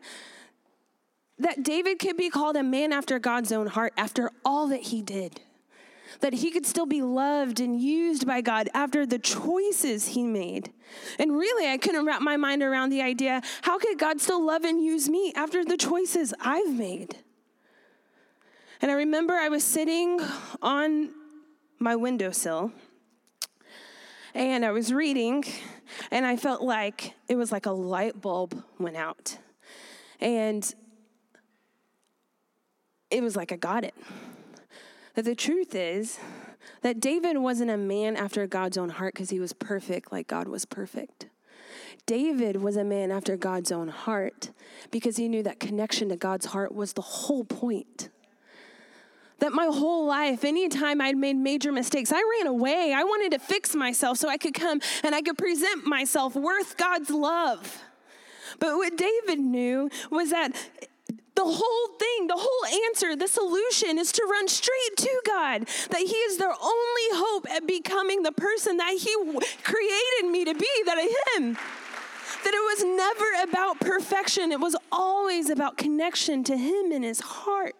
that 1.39 1.63
David 1.63 1.97
could 1.97 2.17
be 2.17 2.29
called 2.29 2.55
a 2.55 2.63
man 2.63 2.93
after 2.93 3.17
God's 3.17 3.51
own 3.51 3.67
heart 3.67 3.93
after 3.97 4.31
all 4.45 4.67
that 4.67 4.81
he 4.83 5.01
did. 5.01 5.41
That 6.19 6.33
he 6.33 6.51
could 6.51 6.67
still 6.67 6.85
be 6.85 7.01
loved 7.01 7.59
and 7.59 7.81
used 7.81 8.27
by 8.27 8.41
God 8.41 8.69
after 8.73 9.05
the 9.05 9.17
choices 9.17 10.09
he 10.09 10.23
made. 10.23 10.71
And 11.17 11.31
really, 11.31 11.71
I 11.71 11.77
couldn't 11.77 12.05
wrap 12.05 12.21
my 12.21 12.37
mind 12.37 12.61
around 12.61 12.89
the 12.89 13.01
idea 13.01 13.41
how 13.63 13.79
could 13.79 13.97
God 13.97 14.21
still 14.21 14.45
love 14.45 14.63
and 14.63 14.83
use 14.83 15.09
me 15.09 15.33
after 15.35 15.65
the 15.65 15.77
choices 15.77 16.33
I've 16.41 16.73
made? 16.73 17.17
And 18.81 18.89
I 18.89 18.95
remember 18.95 19.35
I 19.35 19.49
was 19.49 19.63
sitting 19.63 20.19
on 20.59 21.11
my 21.77 21.95
windowsill 21.95 22.71
and 24.33 24.65
I 24.65 24.71
was 24.71 24.91
reading, 24.91 25.43
and 26.09 26.25
I 26.25 26.37
felt 26.37 26.61
like 26.61 27.15
it 27.27 27.35
was 27.35 27.51
like 27.51 27.65
a 27.65 27.71
light 27.71 28.21
bulb 28.21 28.63
went 28.79 28.95
out. 28.95 29.37
And 30.21 30.73
it 33.09 33.21
was 33.21 33.35
like 33.35 33.51
I 33.51 33.57
got 33.57 33.83
it. 33.83 33.93
That 35.15 35.25
the 35.25 35.35
truth 35.35 35.75
is 35.75 36.17
that 36.81 37.01
David 37.01 37.37
wasn't 37.37 37.71
a 37.71 37.77
man 37.77 38.15
after 38.15 38.47
God's 38.47 38.77
own 38.77 38.89
heart 38.89 39.13
because 39.13 39.29
he 39.29 39.39
was 39.39 39.51
perfect 39.51 40.11
like 40.11 40.27
God 40.27 40.47
was 40.47 40.65
perfect. 40.65 41.27
David 42.05 42.61
was 42.61 42.77
a 42.77 42.85
man 42.85 43.11
after 43.11 43.35
God's 43.35 43.71
own 43.71 43.89
heart 43.89 44.51
because 44.89 45.17
he 45.17 45.27
knew 45.27 45.43
that 45.43 45.59
connection 45.59 46.09
to 46.09 46.15
God's 46.15 46.47
heart 46.47 46.73
was 46.73 46.93
the 46.93 47.01
whole 47.01 47.43
point 47.43 48.09
that 49.41 49.51
my 49.51 49.65
whole 49.65 50.05
life, 50.05 50.45
anytime 50.45 51.01
I'd 51.01 51.17
made 51.17 51.35
major 51.35 51.71
mistakes, 51.71 52.13
I 52.13 52.21
ran 52.37 52.47
away. 52.47 52.93
I 52.95 53.03
wanted 53.03 53.31
to 53.31 53.39
fix 53.39 53.75
myself 53.75 54.17
so 54.19 54.29
I 54.29 54.37
could 54.37 54.53
come 54.53 54.79
and 55.03 55.13
I 55.13 55.21
could 55.21 55.37
present 55.37 55.85
myself 55.85 56.35
worth 56.35 56.77
God's 56.77 57.09
love. 57.09 57.81
But 58.59 58.77
what 58.77 58.95
David 58.95 59.39
knew 59.39 59.89
was 60.11 60.29
that 60.29 60.51
the 61.33 61.43
whole 61.43 61.87
thing, 61.97 62.27
the 62.27 62.37
whole 62.37 62.85
answer, 62.87 63.15
the 63.15 63.27
solution 63.27 63.97
is 63.97 64.11
to 64.11 64.27
run 64.29 64.47
straight 64.47 64.97
to 64.97 65.21
God. 65.25 65.67
That 65.89 66.01
He 66.01 66.15
is 66.15 66.37
their 66.37 66.53
only 66.53 67.07
hope 67.13 67.49
at 67.49 67.65
becoming 67.65 68.21
the 68.21 68.31
person 68.31 68.77
that 68.77 68.93
He 68.93 69.15
created 69.63 70.31
me 70.31 70.45
to 70.45 70.53
be, 70.53 70.69
that 70.85 70.97
I 70.99 71.11
am. 71.37 71.57
That 72.43 72.53
it 72.53 72.83
was 72.83 72.83
never 72.83 73.49
about 73.49 73.79
perfection, 73.79 74.51
it 74.51 74.59
was 74.59 74.75
always 74.91 75.49
about 75.49 75.77
connection 75.77 76.43
to 76.43 76.57
Him 76.57 76.91
in 76.91 77.01
His 77.01 77.21
heart. 77.21 77.75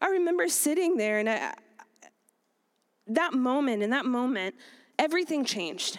I 0.00 0.08
remember 0.08 0.48
sitting 0.48 0.96
there 0.96 1.18
and 1.18 1.28
I, 1.28 1.54
that 3.08 3.32
moment, 3.34 3.82
in 3.82 3.90
that 3.90 4.06
moment, 4.06 4.54
everything 4.98 5.44
changed. 5.44 5.98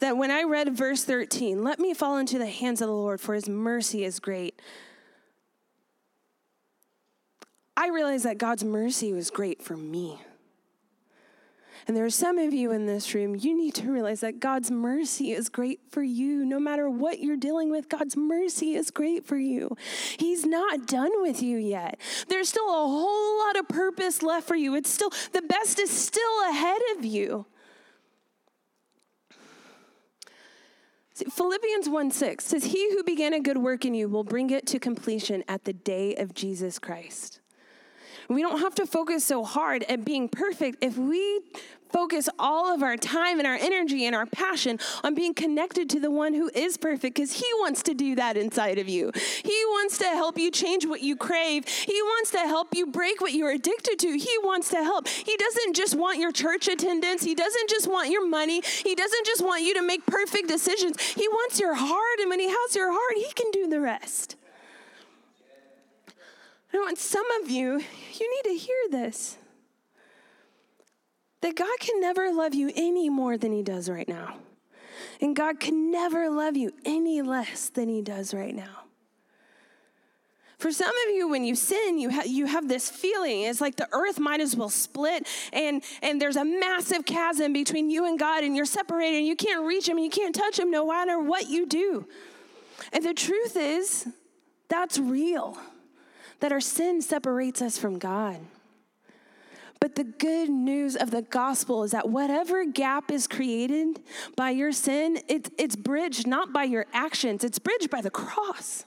That 0.00 0.16
when 0.16 0.30
I 0.30 0.42
read 0.42 0.76
verse 0.76 1.04
13, 1.04 1.62
let 1.62 1.78
me 1.78 1.94
fall 1.94 2.18
into 2.18 2.38
the 2.38 2.46
hands 2.46 2.80
of 2.80 2.88
the 2.88 2.94
Lord, 2.94 3.20
for 3.20 3.34
his 3.34 3.48
mercy 3.48 4.04
is 4.04 4.20
great. 4.20 4.60
I 7.76 7.88
realized 7.88 8.24
that 8.24 8.38
God's 8.38 8.64
mercy 8.64 9.12
was 9.12 9.30
great 9.30 9.62
for 9.62 9.76
me. 9.76 10.20
And 11.88 11.96
there 11.96 12.04
are 12.04 12.10
some 12.10 12.36
of 12.36 12.52
you 12.52 12.70
in 12.70 12.84
this 12.84 13.14
room, 13.14 13.34
you 13.34 13.56
need 13.56 13.74
to 13.76 13.90
realize 13.90 14.20
that 14.20 14.40
God's 14.40 14.70
mercy 14.70 15.32
is 15.32 15.48
great 15.48 15.80
for 15.88 16.02
you. 16.02 16.44
No 16.44 16.60
matter 16.60 16.90
what 16.90 17.20
you're 17.20 17.38
dealing 17.38 17.70
with, 17.70 17.88
God's 17.88 18.14
mercy 18.14 18.74
is 18.74 18.90
great 18.90 19.26
for 19.26 19.38
you. 19.38 19.74
He's 20.18 20.44
not 20.44 20.86
done 20.86 21.22
with 21.22 21.42
you 21.42 21.56
yet. 21.56 21.98
There's 22.28 22.50
still 22.50 22.68
a 22.68 22.86
whole 22.86 23.38
lot 23.38 23.56
of 23.58 23.68
purpose 23.68 24.22
left 24.22 24.46
for 24.46 24.54
you. 24.54 24.74
It's 24.74 24.90
still, 24.90 25.08
the 25.32 25.40
best 25.40 25.78
is 25.78 25.90
still 25.90 26.50
ahead 26.50 26.82
of 26.98 27.06
you. 27.06 27.46
Philippians 31.14 31.88
1 31.88 32.10
6 32.10 32.44
says, 32.44 32.64
He 32.64 32.92
who 32.92 33.02
began 33.02 33.32
a 33.32 33.40
good 33.40 33.58
work 33.58 33.86
in 33.86 33.94
you 33.94 34.10
will 34.10 34.24
bring 34.24 34.50
it 34.50 34.66
to 34.66 34.78
completion 34.78 35.42
at 35.48 35.64
the 35.64 35.72
day 35.72 36.14
of 36.16 36.34
Jesus 36.34 36.78
Christ. 36.78 37.37
We 38.28 38.42
don't 38.42 38.60
have 38.60 38.74
to 38.76 38.86
focus 38.86 39.24
so 39.24 39.42
hard 39.42 39.84
at 39.84 40.04
being 40.04 40.28
perfect 40.28 40.84
if 40.84 40.98
we 40.98 41.40
focus 41.90 42.28
all 42.38 42.72
of 42.74 42.82
our 42.82 42.96
time 42.96 43.38
and 43.38 43.46
our 43.46 43.56
energy 43.56 44.04
and 44.04 44.14
our 44.14 44.26
passion 44.26 44.78
on 45.02 45.14
being 45.14 45.34
connected 45.34 45.88
to 45.90 46.00
the 46.00 46.10
one 46.10 46.34
who 46.34 46.50
is 46.54 46.76
perfect 46.76 47.14
because 47.14 47.32
he 47.32 47.46
wants 47.54 47.82
to 47.82 47.94
do 47.94 48.14
that 48.14 48.36
inside 48.36 48.78
of 48.78 48.88
you. 48.88 49.10
He 49.14 49.64
wants 49.68 49.98
to 49.98 50.04
help 50.04 50.38
you 50.38 50.50
change 50.50 50.86
what 50.86 51.00
you 51.00 51.16
crave. 51.16 51.66
He 51.66 52.00
wants 52.02 52.30
to 52.32 52.40
help 52.40 52.74
you 52.74 52.86
break 52.86 53.20
what 53.20 53.32
you're 53.32 53.50
addicted 53.50 53.98
to. 54.00 54.18
He 54.18 54.36
wants 54.42 54.68
to 54.70 54.76
help. 54.76 55.08
He 55.08 55.36
doesn't 55.36 55.74
just 55.74 55.96
want 55.96 56.18
your 56.18 56.32
church 56.32 56.68
attendance. 56.68 57.22
He 57.22 57.34
doesn't 57.34 57.70
just 57.70 57.88
want 57.88 58.10
your 58.10 58.28
money. 58.28 58.60
He 58.60 58.94
doesn't 58.94 59.26
just 59.26 59.42
want 59.42 59.62
you 59.62 59.74
to 59.74 59.82
make 59.82 60.04
perfect 60.06 60.48
decisions. 60.48 61.00
He 61.00 61.26
wants 61.28 61.58
your 61.58 61.74
heart 61.74 62.20
and 62.20 62.28
when 62.28 62.40
he 62.40 62.48
has 62.48 62.76
your 62.76 62.92
heart, 62.92 63.16
he 63.16 63.32
can 63.34 63.50
do 63.50 63.66
the 63.66 63.80
rest. 63.80 64.37
I 66.72 66.76
want 66.76 66.98
some 66.98 67.28
of 67.42 67.50
you, 67.50 67.80
you 68.14 68.42
need 68.44 68.50
to 68.50 68.56
hear 68.56 68.76
this 68.90 69.36
that 71.40 71.54
God 71.54 71.78
can 71.78 72.00
never 72.00 72.32
love 72.32 72.54
you 72.54 72.72
any 72.74 73.08
more 73.08 73.38
than 73.38 73.52
He 73.52 73.62
does 73.62 73.88
right 73.88 74.08
now. 74.08 74.38
And 75.20 75.36
God 75.36 75.60
can 75.60 75.90
never 75.90 76.28
love 76.28 76.56
you 76.56 76.72
any 76.84 77.22
less 77.22 77.68
than 77.68 77.88
He 77.88 78.02
does 78.02 78.34
right 78.34 78.54
now. 78.54 78.84
For 80.58 80.72
some 80.72 80.92
of 81.06 81.14
you, 81.14 81.28
when 81.28 81.44
you 81.44 81.54
sin, 81.54 82.00
you, 82.00 82.10
ha- 82.10 82.24
you 82.26 82.46
have 82.46 82.66
this 82.66 82.90
feeling. 82.90 83.42
It's 83.42 83.60
like 83.60 83.76
the 83.76 83.88
earth 83.92 84.18
might 84.18 84.40
as 84.40 84.56
well 84.56 84.68
split, 84.68 85.28
and, 85.52 85.84
and 86.02 86.20
there's 86.20 86.34
a 86.34 86.44
massive 86.44 87.04
chasm 87.04 87.52
between 87.52 87.90
you 87.90 88.06
and 88.06 88.18
God, 88.18 88.42
and 88.42 88.56
you're 88.56 88.64
separated, 88.64 89.18
and 89.18 89.26
you 89.26 89.36
can't 89.36 89.64
reach 89.64 89.88
Him, 89.88 89.98
you 89.98 90.10
can't 90.10 90.34
touch 90.34 90.58
Him 90.58 90.72
no 90.72 90.88
matter 90.88 91.20
what 91.20 91.48
you 91.48 91.64
do. 91.64 92.08
And 92.92 93.04
the 93.04 93.14
truth 93.14 93.56
is, 93.56 94.08
that's 94.68 94.98
real, 94.98 95.56
that 96.40 96.52
our 96.52 96.60
sin 96.60 97.02
separates 97.02 97.60
us 97.62 97.78
from 97.78 97.98
God. 97.98 98.40
But 99.80 99.94
the 99.94 100.04
good 100.04 100.48
news 100.48 100.96
of 100.96 101.10
the 101.10 101.22
gospel 101.22 101.84
is 101.84 101.92
that 101.92 102.08
whatever 102.08 102.64
gap 102.64 103.12
is 103.12 103.26
created 103.26 104.00
by 104.36 104.50
your 104.50 104.72
sin, 104.72 105.20
it, 105.28 105.50
it's 105.56 105.76
bridged 105.76 106.26
not 106.26 106.52
by 106.52 106.64
your 106.64 106.86
actions, 106.92 107.44
it's 107.44 107.58
bridged 107.58 107.90
by 107.90 108.00
the 108.00 108.10
cross 108.10 108.84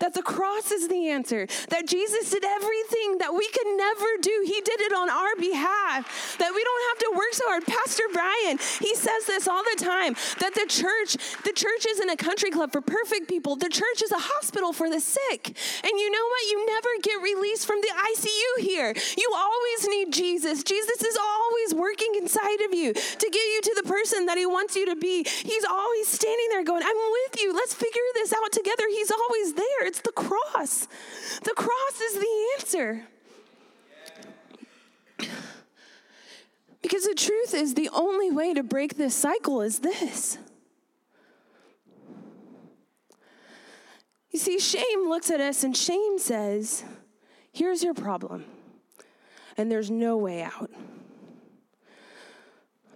that 0.00 0.14
the 0.14 0.22
cross 0.22 0.70
is 0.70 0.88
the 0.88 1.08
answer, 1.08 1.46
that 1.70 1.86
Jesus 1.86 2.30
did 2.30 2.44
everything 2.44 3.18
that 3.18 3.34
we 3.34 3.48
could 3.50 3.66
never 3.76 4.06
do. 4.20 4.42
He 4.44 4.60
did 4.60 4.80
it 4.80 4.92
on 4.92 5.10
our 5.10 5.34
behalf, 5.36 6.36
that 6.38 6.52
we 6.54 6.62
don't 6.62 6.84
have 6.90 6.98
to 6.98 7.10
work 7.16 7.32
so 7.32 7.44
hard. 7.46 7.66
Pastor 7.66 8.04
Brian, 8.12 8.58
he 8.80 8.94
says 8.94 9.26
this 9.26 9.48
all 9.48 9.62
the 9.62 9.82
time 9.82 10.14
that 10.40 10.54
the 10.54 10.66
church, 10.68 11.16
the 11.44 11.52
church 11.52 11.86
isn't 11.88 12.10
a 12.10 12.16
country 12.16 12.50
club 12.50 12.72
for 12.72 12.80
perfect 12.80 13.28
people, 13.28 13.56
the 13.56 13.68
church 13.68 14.02
is 14.02 14.12
a 14.12 14.18
hospital 14.18 14.72
for 14.72 14.90
the 14.90 15.00
sick. 15.00 15.54
And 15.82 15.92
you 15.98 16.10
know 16.10 16.26
what? 16.26 16.42
You 16.50 16.66
never 16.66 16.88
get 17.02 17.22
released 17.22 17.66
from 17.66 17.80
the 17.80 17.92
ICU 17.92 18.64
here. 18.64 18.94
You 19.16 19.28
always 19.34 19.88
need 19.88 20.12
Jesus. 20.12 20.62
Jesus 20.62 21.02
is 21.02 21.16
always 21.16 21.74
working 21.74 22.14
inside 22.16 22.60
of 22.66 22.74
you 22.74 22.92
to 22.92 23.26
get 23.30 23.46
you 23.54 23.60
to 23.62 23.74
the 23.82 23.88
person 23.88 24.26
that 24.26 24.38
he 24.38 24.46
wants 24.46 24.76
you 24.76 24.86
to 24.86 24.96
be. 24.96 25.24
He's 25.24 25.64
always 25.64 26.08
standing 26.08 26.48
there 26.50 26.64
going, 26.64 26.82
I'm 26.82 26.96
with 26.96 27.40
you. 27.40 27.52
Let's 27.52 27.74
figure 27.74 28.02
this 28.14 28.32
out 28.32 28.52
together. 28.52 28.84
He's 28.90 29.10
always 29.10 29.54
there. 29.54 29.87
It's 29.88 30.02
the 30.02 30.12
cross. 30.12 30.86
The 31.44 31.54
cross 31.56 32.00
is 32.02 32.20
the 32.20 32.46
answer. 32.58 33.04
Because 36.82 37.04
the 37.04 37.14
truth 37.14 37.54
is, 37.54 37.72
the 37.72 37.88
only 37.94 38.30
way 38.30 38.52
to 38.52 38.62
break 38.62 38.98
this 38.98 39.14
cycle 39.14 39.62
is 39.62 39.78
this. 39.78 40.36
You 44.30 44.38
see, 44.38 44.58
shame 44.58 45.08
looks 45.08 45.30
at 45.30 45.40
us 45.40 45.64
and 45.64 45.74
shame 45.74 46.18
says, 46.18 46.84
Here's 47.50 47.82
your 47.82 47.94
problem, 47.94 48.44
and 49.56 49.72
there's 49.72 49.90
no 49.90 50.18
way 50.18 50.42
out. 50.42 50.70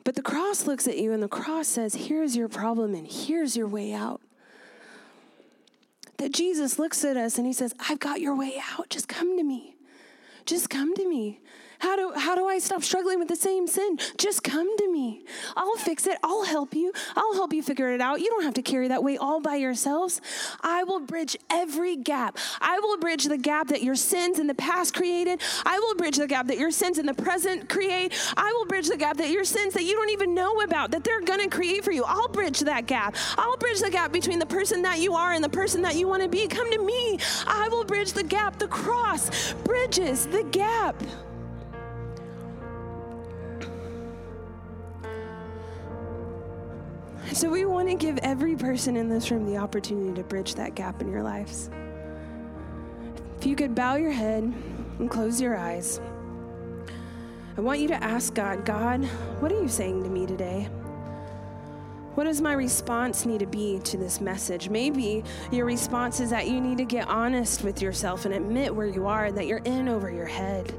But 0.04 0.14
the 0.14 0.22
cross 0.22 0.66
looks 0.66 0.86
at 0.86 0.98
you 0.98 1.12
and 1.12 1.22
the 1.22 1.28
cross 1.28 1.68
says, 1.68 1.94
Here's 1.94 2.36
your 2.36 2.50
problem, 2.50 2.94
and 2.94 3.06
here's 3.06 3.56
your 3.56 3.66
way 3.66 3.94
out 3.94 4.20
that 6.32 6.36
Jesus 6.38 6.78
looks 6.78 7.04
at 7.04 7.16
us 7.16 7.38
and 7.38 7.46
he 7.46 7.52
says, 7.52 7.74
I've 7.88 8.00
got 8.00 8.20
your 8.20 8.34
way 8.34 8.60
out. 8.78 8.88
Just 8.88 9.08
come 9.08 9.36
to 9.36 9.44
me. 9.44 9.74
Just 10.46 10.70
come 10.70 10.94
to 10.94 11.08
me. 11.08 11.40
How 11.82 11.96
do, 11.96 12.12
how 12.16 12.36
do 12.36 12.46
I 12.46 12.60
stop 12.60 12.84
struggling 12.84 13.18
with 13.18 13.26
the 13.26 13.34
same 13.34 13.66
sin? 13.66 13.98
Just 14.16 14.44
come 14.44 14.76
to 14.78 14.92
me. 14.92 15.24
I'll 15.56 15.74
fix 15.74 16.06
it. 16.06 16.16
I'll 16.22 16.44
help 16.44 16.74
you. 16.74 16.92
I'll 17.16 17.34
help 17.34 17.52
you 17.52 17.60
figure 17.60 17.92
it 17.92 18.00
out. 18.00 18.20
You 18.20 18.30
don't 18.30 18.44
have 18.44 18.54
to 18.54 18.62
carry 18.62 18.86
that 18.86 19.02
weight 19.02 19.18
all 19.18 19.40
by 19.40 19.56
yourselves. 19.56 20.20
I 20.60 20.84
will 20.84 21.00
bridge 21.00 21.36
every 21.50 21.96
gap. 21.96 22.38
I 22.60 22.78
will 22.78 22.98
bridge 22.98 23.24
the 23.24 23.36
gap 23.36 23.66
that 23.68 23.82
your 23.82 23.96
sins 23.96 24.38
in 24.38 24.46
the 24.46 24.54
past 24.54 24.94
created. 24.94 25.40
I 25.66 25.80
will 25.80 25.96
bridge 25.96 26.18
the 26.18 26.28
gap 26.28 26.46
that 26.46 26.56
your 26.56 26.70
sins 26.70 26.98
in 26.98 27.06
the 27.06 27.14
present 27.14 27.68
create. 27.68 28.14
I 28.36 28.52
will 28.52 28.66
bridge 28.66 28.86
the 28.86 28.96
gap 28.96 29.16
that 29.16 29.30
your 29.30 29.42
sins 29.42 29.74
that 29.74 29.82
you 29.82 29.94
don't 29.94 30.10
even 30.10 30.36
know 30.36 30.60
about, 30.60 30.92
that 30.92 31.02
they're 31.02 31.20
going 31.20 31.40
to 31.40 31.48
create 31.48 31.82
for 31.82 31.90
you. 31.90 32.04
I'll 32.06 32.28
bridge 32.28 32.60
that 32.60 32.86
gap. 32.86 33.16
I'll 33.36 33.56
bridge 33.56 33.80
the 33.80 33.90
gap 33.90 34.12
between 34.12 34.38
the 34.38 34.46
person 34.46 34.82
that 34.82 35.00
you 35.00 35.14
are 35.14 35.32
and 35.32 35.42
the 35.42 35.48
person 35.48 35.82
that 35.82 35.96
you 35.96 36.06
want 36.06 36.22
to 36.22 36.28
be. 36.28 36.46
Come 36.46 36.70
to 36.70 36.78
me. 36.78 37.18
I 37.44 37.68
will 37.70 37.82
bridge 37.82 38.12
the 38.12 38.22
gap. 38.22 38.60
The 38.60 38.68
cross 38.68 39.52
bridges 39.64 40.26
the 40.26 40.44
gap. 40.44 40.94
So, 47.34 47.48
we 47.48 47.64
want 47.64 47.88
to 47.88 47.94
give 47.94 48.18
every 48.18 48.54
person 48.56 48.94
in 48.94 49.08
this 49.08 49.30
room 49.30 49.46
the 49.46 49.56
opportunity 49.56 50.14
to 50.14 50.22
bridge 50.22 50.54
that 50.56 50.74
gap 50.74 51.00
in 51.00 51.10
your 51.10 51.22
lives. 51.22 51.70
If 53.38 53.46
you 53.46 53.56
could 53.56 53.74
bow 53.74 53.96
your 53.96 54.12
head 54.12 54.52
and 54.98 55.10
close 55.10 55.40
your 55.40 55.56
eyes, 55.56 55.98
I 57.56 57.62
want 57.62 57.80
you 57.80 57.88
to 57.88 58.04
ask 58.04 58.34
God, 58.34 58.66
God, 58.66 59.06
what 59.40 59.50
are 59.50 59.60
you 59.60 59.68
saying 59.68 60.04
to 60.04 60.10
me 60.10 60.26
today? 60.26 60.68
What 62.14 62.24
does 62.24 62.42
my 62.42 62.52
response 62.52 63.24
need 63.24 63.40
to 63.40 63.46
be 63.46 63.78
to 63.78 63.96
this 63.96 64.20
message? 64.20 64.68
Maybe 64.68 65.24
your 65.50 65.64
response 65.64 66.20
is 66.20 66.28
that 66.30 66.48
you 66.48 66.60
need 66.60 66.76
to 66.78 66.84
get 66.84 67.08
honest 67.08 67.64
with 67.64 67.80
yourself 67.80 68.26
and 68.26 68.34
admit 68.34 68.74
where 68.74 68.86
you 68.86 69.06
are 69.06 69.24
and 69.26 69.38
that 69.38 69.46
you're 69.46 69.62
in 69.64 69.88
over 69.88 70.10
your 70.10 70.26
head. 70.26 70.72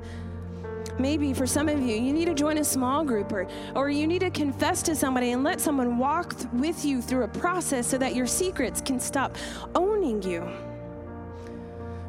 Maybe 0.99 1.34
for 1.34 1.47
some 1.47 1.69
of 1.69 1.79
you, 1.79 1.95
you 1.95 2.13
need 2.13 2.25
to 2.25 2.34
join 2.34 2.60
a 2.60 2.63
small 2.63 3.03
group 3.03 3.32
or, 3.32 3.47
or 3.75 3.89
you 3.89 4.06
need 4.06 4.19
to 4.19 4.29
confess 4.29 4.84
to 4.84 4.95
somebody 4.95 5.32
and 5.32 5.43
let 5.43 5.60
someone 5.60 5.97
walk 5.97 6.38
th- 6.38 6.51
with 6.53 6.86
you 6.86 7.01
through 7.01 7.23
a 7.23 7.27
process 7.27 7.88
so 7.88 7.97
that 7.97 8.15
your 8.15 8.27
secrets 8.27 8.79
can 8.82 8.99
stop 8.99 9.36
owning 9.75 10.21
you. 10.21 10.47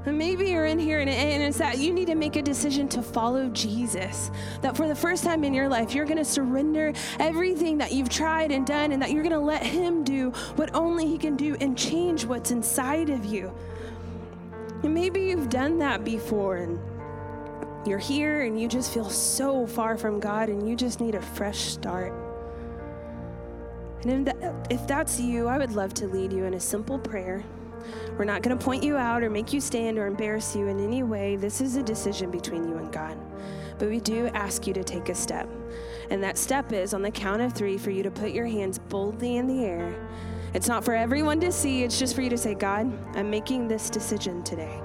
And 0.06 0.18
maybe 0.18 0.50
you're 0.50 0.66
in 0.66 0.78
here 0.78 1.00
and, 1.00 1.08
and 1.08 1.42
it's 1.42 1.56
that 1.58 1.78
you 1.78 1.92
need 1.92 2.08
to 2.08 2.14
make 2.14 2.36
a 2.36 2.42
decision 2.42 2.88
to 2.90 3.02
follow 3.02 3.48
Jesus. 3.48 4.30
That 4.60 4.76
for 4.76 4.86
the 4.86 4.94
first 4.94 5.24
time 5.24 5.44
in 5.44 5.54
your 5.54 5.68
life, 5.68 5.94
you're 5.94 6.04
going 6.04 6.18
to 6.18 6.24
surrender 6.24 6.92
everything 7.18 7.78
that 7.78 7.92
you've 7.92 8.10
tried 8.10 8.52
and 8.52 8.66
done, 8.66 8.92
and 8.92 9.00
that 9.00 9.12
you're 9.12 9.22
going 9.22 9.32
to 9.32 9.38
let 9.38 9.62
Him 9.62 10.04
do 10.04 10.30
what 10.56 10.74
only 10.74 11.06
He 11.06 11.16
can 11.16 11.36
do 11.36 11.56
and 11.60 11.76
change 11.76 12.26
what's 12.26 12.50
inside 12.50 13.08
of 13.08 13.24
you. 13.24 13.50
And 14.82 14.92
maybe 14.92 15.22
you've 15.22 15.48
done 15.48 15.78
that 15.78 16.04
before 16.04 16.56
and 16.56 16.78
you're 17.86 17.98
here 17.98 18.42
and 18.42 18.60
you 18.60 18.68
just 18.68 18.92
feel 18.92 19.08
so 19.08 19.66
far 19.66 19.96
from 19.96 20.20
God 20.20 20.48
and 20.48 20.68
you 20.68 20.76
just 20.76 21.00
need 21.00 21.14
a 21.14 21.22
fresh 21.22 21.58
start. 21.58 22.12
And 24.02 24.28
if, 24.28 24.40
that, 24.40 24.66
if 24.70 24.86
that's 24.86 25.18
you, 25.20 25.48
I 25.48 25.58
would 25.58 25.72
love 25.72 25.94
to 25.94 26.06
lead 26.06 26.32
you 26.32 26.44
in 26.44 26.54
a 26.54 26.60
simple 26.60 26.98
prayer. 26.98 27.42
We're 28.18 28.24
not 28.24 28.42
going 28.42 28.56
to 28.56 28.64
point 28.64 28.82
you 28.82 28.96
out 28.96 29.22
or 29.22 29.30
make 29.30 29.52
you 29.52 29.60
stand 29.60 29.98
or 29.98 30.06
embarrass 30.06 30.54
you 30.54 30.68
in 30.68 30.78
any 30.78 31.02
way. 31.02 31.36
This 31.36 31.60
is 31.60 31.76
a 31.76 31.82
decision 31.82 32.30
between 32.30 32.68
you 32.68 32.76
and 32.76 32.92
God. 32.92 33.18
But 33.78 33.88
we 33.88 34.00
do 34.00 34.28
ask 34.28 34.66
you 34.66 34.74
to 34.74 34.84
take 34.84 35.08
a 35.08 35.14
step. 35.14 35.48
And 36.10 36.22
that 36.22 36.38
step 36.38 36.72
is 36.72 36.94
on 36.94 37.02
the 37.02 37.10
count 37.10 37.42
of 37.42 37.52
three 37.52 37.76
for 37.76 37.90
you 37.90 38.02
to 38.02 38.10
put 38.10 38.30
your 38.30 38.46
hands 38.46 38.78
boldly 38.78 39.36
in 39.36 39.46
the 39.46 39.64
air. 39.64 39.94
It's 40.54 40.68
not 40.68 40.84
for 40.84 40.94
everyone 40.94 41.40
to 41.40 41.50
see, 41.50 41.82
it's 41.82 41.98
just 41.98 42.14
for 42.14 42.22
you 42.22 42.30
to 42.30 42.38
say, 42.38 42.54
God, 42.54 42.92
I'm 43.16 43.28
making 43.28 43.66
this 43.66 43.90
decision 43.90 44.44
today. 44.44 44.80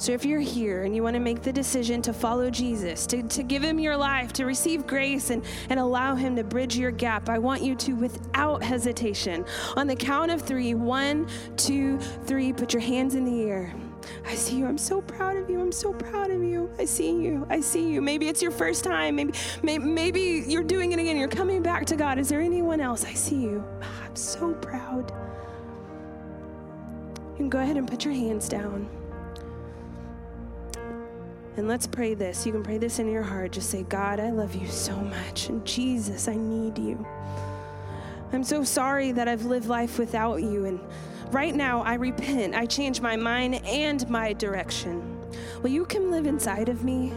So 0.00 0.12
if 0.12 0.24
you're 0.24 0.40
here 0.40 0.84
and 0.84 0.96
you 0.96 1.02
want 1.02 1.12
to 1.12 1.20
make 1.20 1.42
the 1.42 1.52
decision 1.52 2.00
to 2.02 2.14
follow 2.14 2.48
Jesus, 2.48 3.06
to, 3.08 3.22
to 3.22 3.42
give 3.42 3.62
him 3.62 3.78
your 3.78 3.98
life, 3.98 4.32
to 4.32 4.46
receive 4.46 4.86
grace 4.86 5.28
and, 5.28 5.44
and 5.68 5.78
allow 5.78 6.14
him 6.14 6.34
to 6.36 6.42
bridge 6.42 6.74
your 6.74 6.90
gap, 6.90 7.28
I 7.28 7.38
want 7.38 7.60
you 7.60 7.74
to, 7.74 7.92
without 7.92 8.62
hesitation, 8.62 9.44
on 9.76 9.86
the 9.86 9.94
count 9.94 10.30
of 10.30 10.40
three 10.40 10.72
one, 10.72 11.28
two, 11.58 11.98
three, 12.24 12.50
put 12.50 12.72
your 12.72 12.80
hands 12.80 13.14
in 13.14 13.26
the 13.26 13.42
air. 13.42 13.74
I 14.24 14.36
see 14.36 14.56
you. 14.56 14.64
I'm 14.64 14.78
so 14.78 15.02
proud 15.02 15.36
of 15.36 15.50
you. 15.50 15.60
I'm 15.60 15.70
so 15.70 15.92
proud 15.92 16.30
of 16.30 16.42
you. 16.42 16.70
I 16.78 16.86
see 16.86 17.10
you. 17.10 17.46
I 17.50 17.60
see 17.60 17.86
you. 17.86 18.00
Maybe 18.00 18.26
it's 18.26 18.40
your 18.40 18.52
first 18.52 18.84
time. 18.84 19.16
Maybe, 19.16 19.34
maybe, 19.62 19.84
maybe 19.84 20.44
you're 20.46 20.64
doing 20.64 20.92
it 20.92 20.98
again. 20.98 21.18
You're 21.18 21.28
coming 21.28 21.62
back 21.62 21.84
to 21.84 21.96
God. 21.96 22.18
Is 22.18 22.30
there 22.30 22.40
anyone 22.40 22.80
else? 22.80 23.04
I 23.04 23.12
see 23.12 23.36
you. 23.36 23.62
I'm 24.02 24.16
so 24.16 24.54
proud. 24.54 25.12
You 27.32 27.36
can 27.36 27.50
go 27.50 27.58
ahead 27.58 27.76
and 27.76 27.86
put 27.86 28.02
your 28.06 28.14
hands 28.14 28.48
down. 28.48 28.88
And 31.56 31.68
let's 31.68 31.86
pray 31.86 32.14
this. 32.14 32.46
You 32.46 32.52
can 32.52 32.62
pray 32.62 32.78
this 32.78 32.98
in 32.98 33.10
your 33.10 33.22
heart. 33.22 33.52
Just 33.52 33.70
say, 33.70 33.82
God, 33.82 34.20
I 34.20 34.30
love 34.30 34.54
you 34.54 34.68
so 34.68 34.96
much. 34.96 35.48
And 35.48 35.64
Jesus, 35.66 36.28
I 36.28 36.36
need 36.36 36.78
you. 36.78 37.04
I'm 38.32 38.44
so 38.44 38.62
sorry 38.62 39.12
that 39.12 39.26
I've 39.26 39.44
lived 39.44 39.66
life 39.66 39.98
without 39.98 40.36
you. 40.36 40.64
And 40.66 40.80
right 41.32 41.54
now, 41.54 41.82
I 41.82 41.94
repent. 41.94 42.54
I 42.54 42.66
change 42.66 43.00
my 43.00 43.16
mind 43.16 43.56
and 43.66 44.08
my 44.08 44.32
direction. 44.32 45.18
Will 45.62 45.70
you 45.70 45.84
come 45.84 46.10
live 46.10 46.26
inside 46.26 46.68
of 46.68 46.84
me? 46.84 47.12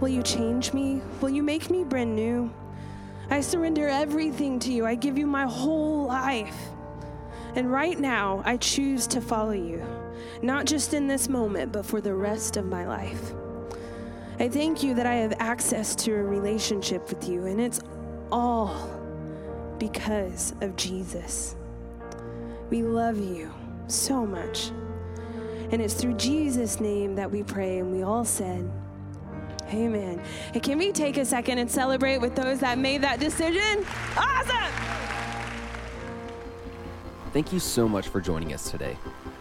Will 0.00 0.08
you 0.08 0.22
change 0.22 0.72
me? 0.72 1.00
Will 1.20 1.30
you 1.30 1.42
make 1.42 1.70
me 1.70 1.84
brand 1.84 2.14
new? 2.14 2.52
I 3.30 3.40
surrender 3.40 3.88
everything 3.88 4.58
to 4.60 4.72
you. 4.72 4.86
I 4.86 4.96
give 4.96 5.16
you 5.18 5.26
my 5.26 5.46
whole 5.46 6.06
life. 6.06 6.56
And 7.54 7.70
right 7.70 7.98
now, 7.98 8.42
I 8.44 8.56
choose 8.56 9.06
to 9.08 9.20
follow 9.20 9.52
you, 9.52 9.84
not 10.42 10.66
just 10.66 10.94
in 10.94 11.06
this 11.06 11.28
moment, 11.28 11.72
but 11.72 11.86
for 11.86 12.00
the 12.00 12.14
rest 12.14 12.56
of 12.56 12.66
my 12.66 12.86
life. 12.86 13.32
I 14.40 14.48
thank 14.48 14.84
you 14.84 14.94
that 14.94 15.06
I 15.06 15.14
have 15.16 15.34
access 15.40 15.96
to 15.96 16.12
a 16.12 16.22
relationship 16.22 17.08
with 17.08 17.28
you, 17.28 17.46
and 17.46 17.60
it's 17.60 17.80
all 18.30 18.88
because 19.78 20.54
of 20.60 20.76
Jesus. 20.76 21.56
We 22.70 22.82
love 22.82 23.18
you 23.18 23.52
so 23.88 24.24
much. 24.24 24.70
And 25.70 25.82
it's 25.82 25.94
through 25.94 26.14
Jesus' 26.14 26.78
name 26.78 27.16
that 27.16 27.28
we 27.28 27.42
pray, 27.42 27.78
and 27.78 27.90
we 27.90 28.04
all 28.04 28.24
said, 28.24 28.70
Amen. 29.70 30.22
Can 30.62 30.78
we 30.78 30.92
take 30.92 31.18
a 31.18 31.24
second 31.24 31.58
and 31.58 31.70
celebrate 31.70 32.18
with 32.18 32.36
those 32.36 32.60
that 32.60 32.78
made 32.78 33.02
that 33.02 33.18
decision? 33.18 33.84
Awesome! 34.16 34.72
Thank 37.32 37.52
you 37.52 37.58
so 37.58 37.88
much 37.88 38.08
for 38.08 38.20
joining 38.20 38.54
us 38.54 38.70
today. 38.70 38.96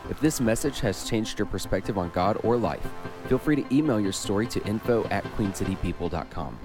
If 0.10 0.22
this 0.22 0.40
message 0.40 0.80
has 0.80 1.08
changed 1.08 1.38
your 1.38 1.46
perspective 1.46 1.98
on 1.98 2.10
God 2.12 2.40
or 2.44 2.56
life, 2.58 2.86
feel 3.28 3.38
free 3.38 3.58
to 3.58 3.76
email 3.76 4.00
your 4.00 4.14
story 4.14 4.48
to 4.48 4.64
info 4.66 5.06
at 5.10 5.24
queencitypeople.com. 5.36 6.58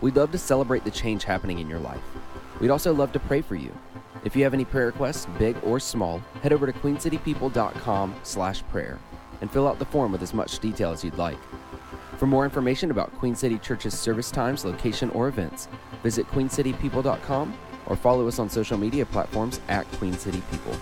We'd 0.00 0.16
love 0.16 0.32
to 0.32 0.38
celebrate 0.38 0.84
the 0.84 0.90
change 0.90 1.24
happening 1.24 1.58
in 1.58 1.68
your 1.68 1.78
life. 1.78 2.02
We'd 2.60 2.70
also 2.70 2.92
love 2.92 3.12
to 3.12 3.20
pray 3.20 3.40
for 3.40 3.54
you. 3.54 3.72
If 4.24 4.36
you 4.36 4.44
have 4.44 4.52
any 4.52 4.66
prayer 4.66 4.86
requests, 4.86 5.26
big 5.38 5.56
or 5.62 5.80
small, 5.80 6.18
head 6.42 6.52
over 6.52 6.66
to 6.66 6.72
queencitypeople.com 6.72 8.14
slash 8.22 8.62
prayer 8.64 8.98
and 9.40 9.50
fill 9.50 9.66
out 9.66 9.78
the 9.78 9.86
form 9.86 10.12
with 10.12 10.22
as 10.22 10.34
much 10.34 10.58
detail 10.58 10.90
as 10.90 11.02
you'd 11.02 11.16
like. 11.16 11.38
For 12.18 12.26
more 12.26 12.44
information 12.44 12.90
about 12.90 13.12
Queen 13.14 13.34
City 13.34 13.58
Church's 13.58 13.98
service 13.98 14.30
times, 14.30 14.66
location, 14.66 15.08
or 15.10 15.28
events, 15.28 15.68
visit 16.02 16.26
queencitypeople.com 16.28 17.58
or 17.86 17.96
follow 17.96 18.28
us 18.28 18.38
on 18.38 18.50
social 18.50 18.76
media 18.76 19.06
platforms 19.06 19.58
at 19.68 19.90
Queen 19.92 20.12
City 20.12 20.42
People. 20.50 20.76